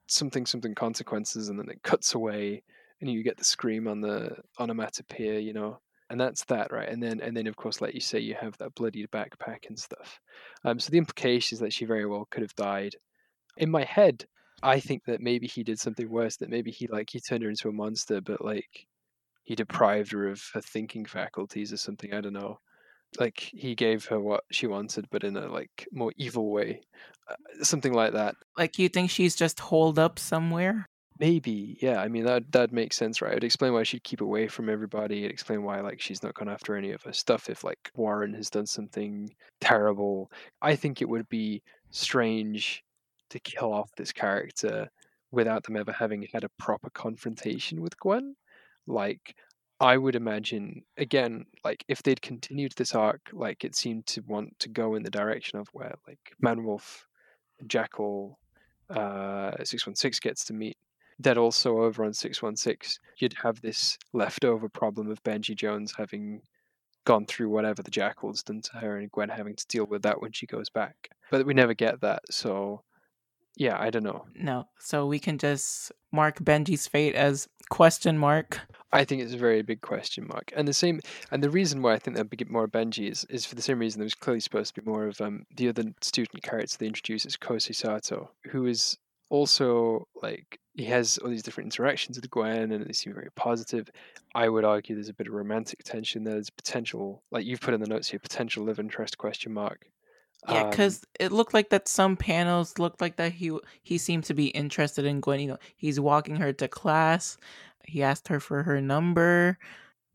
[0.06, 2.62] something something consequences, and then it cuts away,
[3.00, 5.80] and you get the scream on the onomatopoeia, you know.
[6.10, 6.88] And that's that, right?
[6.88, 9.78] And then, and then, of course, like you say, you have that bloodied backpack and
[9.78, 10.20] stuff.
[10.62, 12.94] Um, so the implication is that she very well could have died.
[13.56, 14.26] In my head,
[14.62, 16.36] I think that maybe he did something worse.
[16.36, 18.86] That maybe he like he turned her into a monster, but like
[19.44, 22.12] he deprived her of her thinking faculties or something.
[22.12, 22.60] I don't know.
[23.18, 26.80] Like he gave her what she wanted, but in a like more evil way,
[27.28, 28.36] uh, something like that.
[28.56, 30.86] Like you think she's just holed up somewhere?
[31.18, 32.00] Maybe, yeah.
[32.00, 33.32] I mean, that that makes sense, right?
[33.32, 35.20] It'd explain why she'd keep away from everybody.
[35.20, 38.34] It'd explain why, like, she's not gone after any of her stuff if, like, Warren
[38.34, 39.30] has done something
[39.60, 40.32] terrible.
[40.62, 42.82] I think it would be strange
[43.30, 44.90] to kill off this character
[45.30, 48.34] without them ever having had a proper confrontation with Gwen.
[48.88, 49.36] Like,
[49.82, 54.58] I would imagine, again, like, if they'd continued this arc, like, it seemed to want
[54.60, 57.02] to go in the direction of where, like, Manwolf,
[57.66, 58.38] Jackal,
[58.88, 60.76] uh, 616 gets to meet
[61.18, 66.40] that also over on 616 you'd have this leftover problem of benji jones having
[67.04, 70.20] gone through whatever the jackal's done to her and gwen having to deal with that
[70.20, 71.08] when she goes back.
[71.30, 72.82] But we never get that so
[73.56, 74.68] yeah i don't know No.
[74.78, 78.60] So we can just mark Benji's fate as question mark.
[78.92, 81.00] i think it's a very big question mark and the same
[81.30, 83.78] and the reason why i think there'll be more benji is, is for the same
[83.78, 86.86] reason there was clearly supposed to be more of um, the other student character they
[86.86, 88.98] introduced is kosei sato who is
[89.30, 93.90] also like he has all these different interactions with Gwen and they seem very positive.
[94.34, 96.24] I would argue there's a bit of romantic tension.
[96.24, 99.86] There's potential, like you've put in the notes here, potential love interest question mark.
[100.48, 104.24] Yeah, Um, because it looked like that some panels looked like that he he seemed
[104.24, 105.40] to be interested in Gwen.
[105.40, 107.36] You know, he's walking her to class.
[107.84, 109.58] He asked her for her number.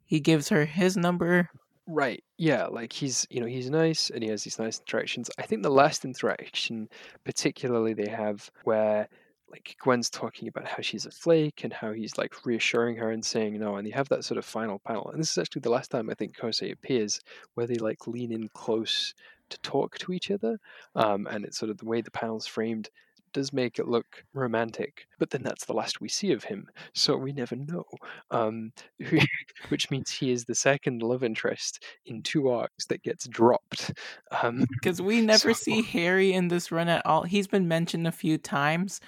[0.05, 1.49] He gives her his number.
[1.87, 2.23] Right.
[2.37, 2.65] Yeah.
[2.67, 5.29] Like he's, you know, he's nice and he has these nice interactions.
[5.37, 6.89] I think the last interaction,
[7.23, 9.07] particularly, they have where
[9.49, 13.23] like Gwen's talking about how she's a flake and how he's like reassuring her and
[13.23, 15.09] saying no, and they have that sort of final panel.
[15.09, 17.21] And this is actually the last time I think Kosei appears,
[17.53, 19.13] where they like lean in close
[19.49, 20.59] to talk to each other.
[20.95, 22.89] Um, and it's sort of the way the panel's framed
[23.33, 25.05] does make it look romantic.
[25.19, 27.83] But then that's the last we see of him, so we never know.
[28.31, 28.71] Um,
[29.69, 33.91] which means he is the second love interest in two arcs that gets dropped.
[34.41, 37.23] Um, Because we never So- see Harry in this run at all.
[37.23, 39.01] He's been mentioned a few times,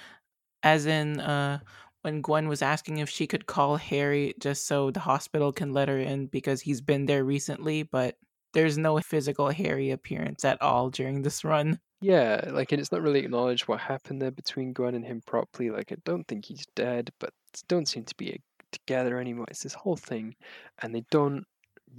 [0.63, 1.59] as in uh,
[2.01, 5.87] when Gwen was asking if she could call Harry just so the hospital can let
[5.87, 8.15] her in because he's been there recently, but
[8.53, 11.79] there's no physical Harry appearance at all during this run.
[12.01, 15.69] yeah, like, and it's not really acknowledged what happened there between Gwen and him properly.
[15.69, 17.31] Like, I don't think he's dead, but
[17.67, 18.37] don't seem to be uh,
[18.71, 19.47] together anymore.
[19.49, 20.35] It's this whole thing,
[20.81, 21.45] and they don't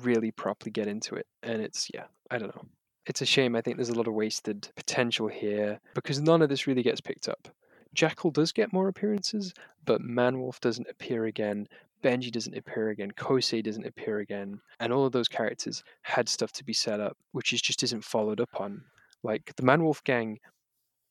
[0.03, 1.27] really properly get into it.
[1.43, 2.65] And it's, yeah, I don't know.
[3.07, 3.57] It's a shame.
[3.57, 7.01] I think there's a lot of wasted potential here because none of this really gets
[7.01, 7.49] picked up.
[7.93, 9.53] Jackal does get more appearances,
[9.85, 11.67] but Manwolf doesn't appear again.
[12.03, 13.11] Benji doesn't appear again.
[13.13, 14.61] Kosei doesn't appear again.
[14.79, 18.05] And all of those characters had stuff to be set up, which is just isn't
[18.05, 18.83] followed up on.
[19.23, 20.39] Like the Manwolf gang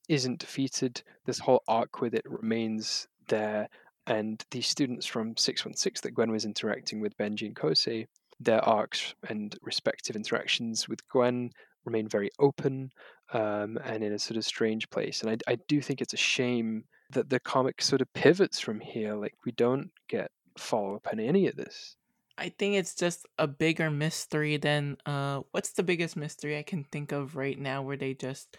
[0.08, 1.02] isn't defeated.
[1.26, 3.70] This whole arc with it remains there.
[4.08, 8.08] And these students from 616 that Gwen was interacting with, Benji and Kosei,
[8.40, 11.52] their arcs and respective interactions with Gwen
[11.86, 12.92] remain very open
[13.34, 15.22] um, and in a sort of strange place.
[15.22, 18.80] And I, I do think it's a shame that the comic sort of pivots from
[18.80, 19.16] here.
[19.16, 21.96] Like we don't get follow up on any of this.
[22.38, 26.86] I think it's just a bigger mystery than uh what's the biggest mystery I can
[26.86, 28.56] think of right now where they just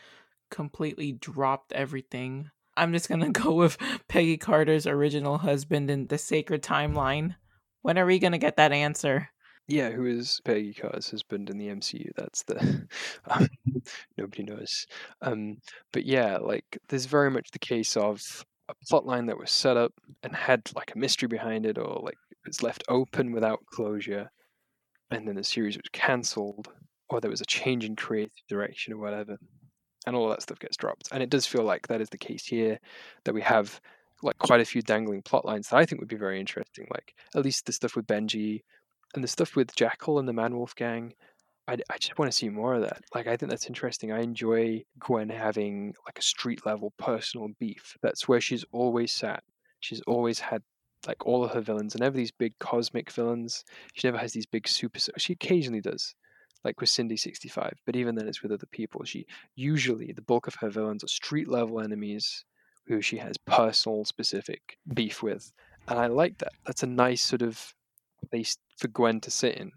[0.51, 2.51] completely dropped everything.
[2.77, 3.78] I'm just gonna go with
[4.09, 7.36] Peggy Carter's original husband in the sacred timeline.
[7.82, 9.31] When are we gonna get that answer?
[9.66, 12.10] Yeah, who is Peggy Carter's husband in the MCU?
[12.16, 12.86] That's the
[13.31, 13.48] um,
[14.18, 14.86] nobody knows.
[15.22, 15.59] Um,
[15.93, 18.20] but yeah, like there's very much the case of
[18.70, 19.92] a plotline that was set up
[20.22, 24.30] and had like a mystery behind it, or like it's left open without closure,
[25.10, 26.68] and then the series was cancelled,
[27.09, 29.36] or there was a change in creative direction or whatever,
[30.06, 31.09] and all that stuff gets dropped.
[31.12, 32.78] And it does feel like that is the case here,
[33.24, 33.80] that we have
[34.22, 36.86] like quite a few dangling plot lines that I think would be very interesting.
[36.90, 38.62] Like at least the stuff with Benji
[39.14, 41.14] and the stuff with Jackal and the Manwolf gang,
[41.70, 43.02] I, I just want to see more of that.
[43.14, 44.10] Like, I think that's interesting.
[44.10, 47.97] I enjoy Gwen having like a street level personal beef.
[48.02, 49.44] That's where she's always sat.
[49.78, 50.62] She's always had
[51.06, 53.64] like all of her villains, and never these big cosmic villains.
[53.94, 54.98] She never has these big super.
[55.16, 56.14] She occasionally does,
[56.64, 59.05] like with Cindy 65, but even then it's with other people.
[59.05, 62.44] She usually, the bulk of her villains are street level enemies
[62.86, 65.52] who she has personal specific beef with.
[65.86, 66.52] And I like that.
[66.66, 67.74] That's a nice sort of
[68.28, 69.70] place for Gwen to sit in.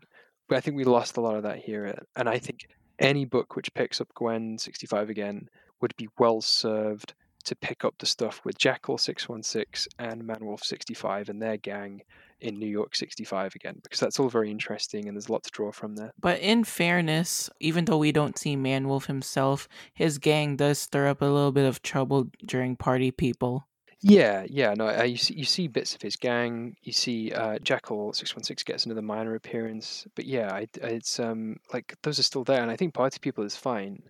[0.51, 1.97] I think we lost a lot of that here.
[2.15, 2.67] And I think
[2.99, 5.49] any book which picks up Gwen 65 again
[5.81, 7.13] would be well served
[7.45, 12.01] to pick up the stuff with Jackal 616 and Manwolf 65 and their gang
[12.39, 15.51] in New York 65 again, because that's all very interesting and there's a lot to
[15.51, 16.13] draw from there.
[16.19, 21.21] But in fairness, even though we don't see Manwolf himself, his gang does stir up
[21.21, 23.67] a little bit of trouble during Party People.
[24.05, 26.75] Yeah, yeah, no, uh, you see, you see bits of his gang.
[26.83, 31.21] You see uh, Jackal six one six gets another minor appearance, but yeah, I, it's
[31.21, 34.03] um like those are still there, and I think Party People is fine,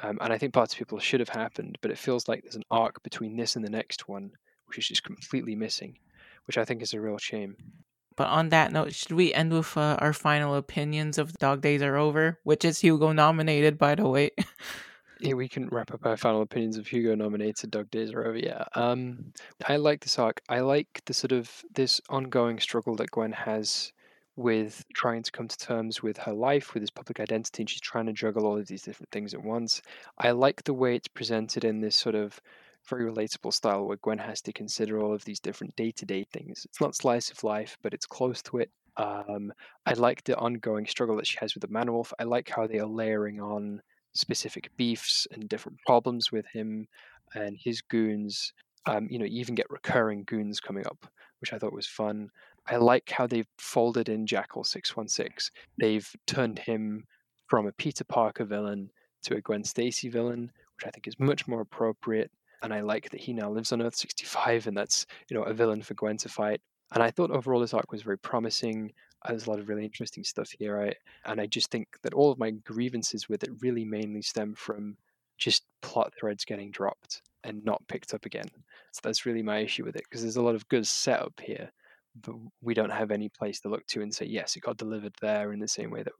[0.00, 2.62] um, and I think Party People should have happened, but it feels like there's an
[2.70, 4.30] arc between this and the next one,
[4.66, 5.98] which is just completely missing,
[6.46, 7.56] which I think is a real shame.
[8.14, 11.82] But on that note, should we end with uh, our final opinions of Dog Days
[11.82, 14.30] Are Over, which is Hugo nominated, by the way?
[15.30, 18.38] we can wrap up our final opinions of Hugo nominated Dog Days Are Over.
[18.38, 18.64] Yeah.
[18.74, 19.32] Um,
[19.68, 20.42] I like this arc.
[20.48, 23.92] I like the sort of this ongoing struggle that Gwen has
[24.34, 27.80] with trying to come to terms with her life, with his public identity, and she's
[27.80, 29.82] trying to juggle all of these different things at once.
[30.18, 32.40] I like the way it's presented in this sort of
[32.88, 36.24] very relatable style where Gwen has to consider all of these different day to day
[36.32, 36.64] things.
[36.64, 38.70] It's not slice of life, but it's close to it.
[38.96, 39.52] Um,
[39.86, 42.12] I like the ongoing struggle that she has with the man wolf.
[42.18, 43.82] I like how they are layering on
[44.14, 46.86] specific beefs and different problems with him
[47.34, 48.52] and his goons.
[48.86, 51.06] Um, you know, you even get recurring goons coming up,
[51.40, 52.30] which I thought was fun.
[52.66, 55.52] I like how they've folded in Jackal 616.
[55.78, 57.04] They've turned him
[57.48, 58.90] from a Peter Parker villain
[59.24, 62.30] to a Gwen Stacy villain, which I think is much more appropriate.
[62.62, 65.52] And I like that he now lives on Earth 65, and that's you know a
[65.52, 66.60] villain for Gwen to fight.
[66.94, 68.92] And I thought overall this arc was very promising.
[69.28, 70.96] There's a lot of really interesting stuff here, right?
[71.24, 74.96] And I just think that all of my grievances with it really mainly stem from
[75.38, 78.48] just plot threads getting dropped and not picked up again.
[78.92, 81.72] So that's really my issue with it because there's a lot of good setup here,
[82.20, 85.14] but we don't have any place to look to and say, yes, it got delivered
[85.20, 86.12] there in the same way that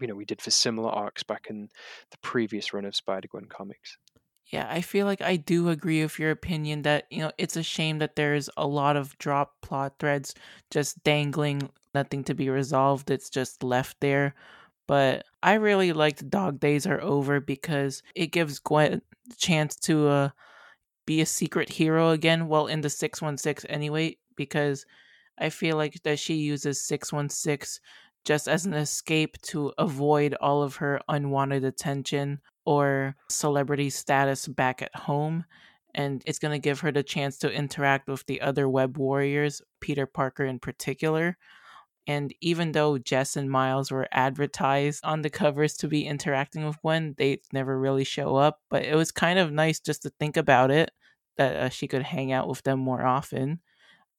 [0.00, 1.68] you know we did for similar arcs back in
[2.10, 3.98] the previous run of Spider Gwen comics.
[4.50, 7.62] Yeah, I feel like I do agree with your opinion that, you know, it's a
[7.62, 10.34] shame that there's a lot of drop plot threads
[10.70, 13.10] just dangling, nothing to be resolved.
[13.10, 14.34] It's just left there.
[14.88, 20.08] But I really liked Dog Days Are Over because it gives Gwen a chance to
[20.08, 20.28] uh,
[21.06, 22.48] be a secret hero again.
[22.48, 24.86] Well, in the 616 anyway, because
[25.38, 27.80] I feel like that she uses 616
[28.24, 32.40] just as an escape to avoid all of her unwanted attention
[32.70, 35.44] or celebrity status back at home.
[35.92, 39.60] And it's going to give her the chance to interact with the other web warriors,
[39.80, 41.36] Peter Parker in particular.
[42.06, 46.80] And even though Jess and Miles were advertised on the covers to be interacting with
[46.80, 48.60] Gwen, they never really show up.
[48.70, 50.92] But it was kind of nice just to think about it
[51.38, 53.58] that uh, she could hang out with them more often.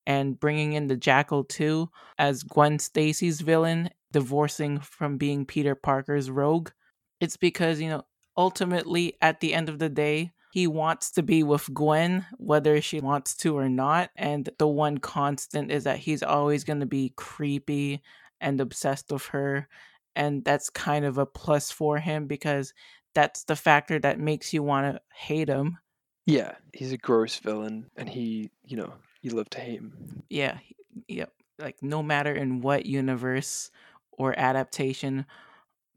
[0.05, 6.29] And bringing in the Jackal too as Gwen Stacy's villain, divorcing from being Peter Parker's
[6.29, 6.71] rogue.
[7.21, 8.03] It's because, you know,
[8.37, 12.99] ultimately, at the end of the day, he wants to be with Gwen, whether she
[12.99, 14.09] wants to or not.
[14.15, 18.01] And the one constant is that he's always going to be creepy
[18.41, 19.67] and obsessed with her.
[20.15, 22.73] And that's kind of a plus for him because
[23.13, 25.77] that's the factor that makes you want to hate him.
[26.25, 30.23] Yeah, he's a gross villain, and he, you know, you love to hate him.
[30.29, 30.57] Yeah,
[31.07, 31.31] yep.
[31.57, 33.71] Like no matter in what universe
[34.11, 35.25] or adaptation,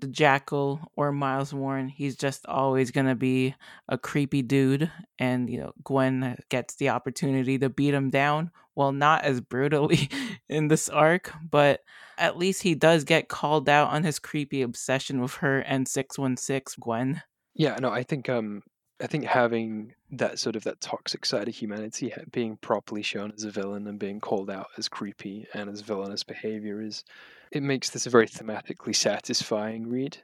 [0.05, 3.55] the Jackal or Miles Warren, he's just always going to be
[3.89, 4.90] a creepy dude.
[5.18, 8.51] And, you know, Gwen gets the opportunity to beat him down.
[8.74, 10.10] Well, not as brutally
[10.48, 11.81] in this arc, but
[12.18, 16.82] at least he does get called out on his creepy obsession with her and 616
[16.82, 17.22] Gwen.
[17.55, 18.62] Yeah, no, I think um
[19.00, 23.44] I think having that sort of that toxic side of humanity being properly shown as
[23.44, 27.04] a villain and being called out as creepy and as villainous behavior is
[27.50, 30.18] it makes this a very thematically satisfying read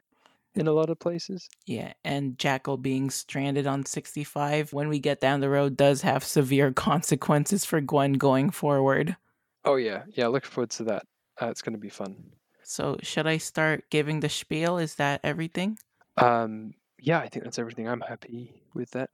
[0.55, 1.49] in a lot of places.
[1.67, 6.25] Yeah, and Jackal being stranded on 65 when we get down the road does have
[6.25, 9.17] severe consequences for Gwen going forward.
[9.65, 11.07] Oh yeah, yeah, look forward to that.
[11.41, 12.17] Uh, it's going to be fun.
[12.63, 14.79] So, should I start giving the spiel?
[14.79, 15.79] Is that everything?
[16.17, 17.89] Um, yeah, I think that's everything.
[17.89, 19.11] I'm happy with that.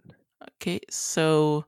[0.60, 1.64] Okay, so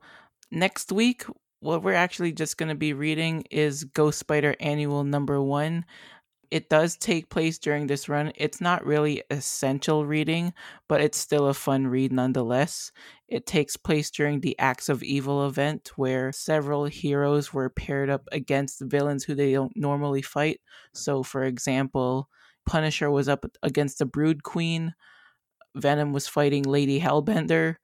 [0.51, 1.25] next week,
[1.61, 5.85] what we're actually just going to be reading is Ghost Spider Annual Number One.
[6.51, 8.31] It does take place during this run.
[8.35, 10.53] It's not really essential reading,
[10.87, 12.91] but it's still a fun read nonetheless.
[13.27, 18.27] It takes place during the Acts of Evil event, where several heroes were paired up
[18.31, 20.59] against villains who they don't normally fight.
[20.93, 22.29] So, for example,
[22.65, 24.95] Punisher was up against the Brood Queen,
[25.75, 27.75] Venom was fighting Lady Hellbender,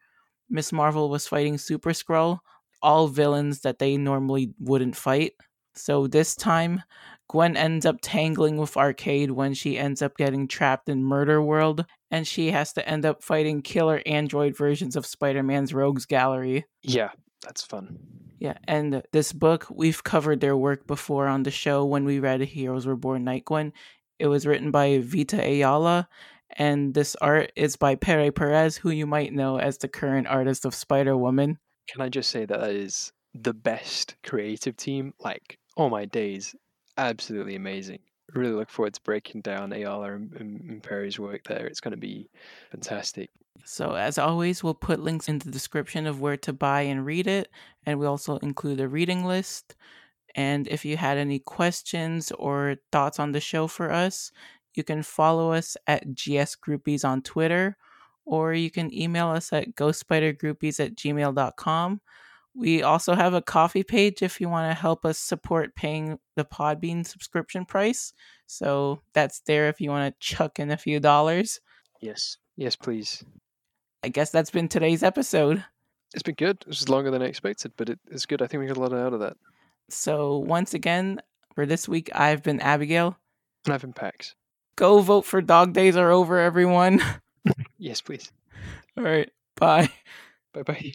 [0.49, 2.39] Miss Marvel was fighting Super Skrull,
[2.81, 5.33] all villains that they normally wouldn't fight.
[5.73, 6.83] So this time,
[7.27, 11.85] Gwen ends up tangling with Arcade when she ends up getting trapped in Murder World,
[12.11, 16.65] and she has to end up fighting killer android versions of Spider Man's Rogues Gallery.
[16.83, 17.09] Yeah,
[17.41, 17.97] that's fun.
[18.39, 22.41] Yeah, and this book, we've covered their work before on the show when we read
[22.41, 23.73] Heroes Reborn Night Gwen.
[24.19, 26.07] It was written by Vita Ayala,
[26.51, 30.65] and this art is by Pere Perez, who you might know as the current artist
[30.65, 31.57] of Spider Woman.
[31.87, 35.13] Can I just say that that is the best creative team?
[35.19, 36.55] Like, oh my days,
[36.97, 37.99] absolutely amazing.
[38.33, 41.67] Really look forward to breaking down Ayala and, and Pere's work there.
[41.67, 42.29] It's going to be
[42.71, 43.29] fantastic.
[43.63, 47.27] So, as always, we'll put links in the description of where to buy and read
[47.27, 47.49] it,
[47.85, 49.75] and we also include a reading list.
[50.35, 54.31] And if you had any questions or thoughts on the show for us,
[54.77, 57.77] you can follow us at GS Groupies on Twitter,
[58.25, 62.01] or you can email us at ghostspidergroupies at gmail.com.
[62.57, 66.45] We also have a Ko-fi page if you want to help us support paying the
[66.45, 68.13] Podbean subscription price.
[68.47, 71.59] So that's there if you want to chuck in a few dollars.
[72.01, 72.37] Yes.
[72.55, 73.25] Yes, please.
[74.03, 75.65] I guess that's been today's episode.
[76.13, 76.57] It's been good.
[76.61, 78.41] It was longer than I expected, but it, it's good.
[78.41, 79.35] I think we got a lot out of that.
[79.89, 81.21] So once again,
[81.55, 83.17] for this week, I've been Abigail.
[83.65, 84.35] And I've been Pax.
[84.75, 87.01] Go vote for Dog Days Are Over, everyone.
[87.77, 88.31] yes, please.
[88.97, 89.31] All right.
[89.55, 89.89] Bye.
[90.53, 90.93] Bye bye.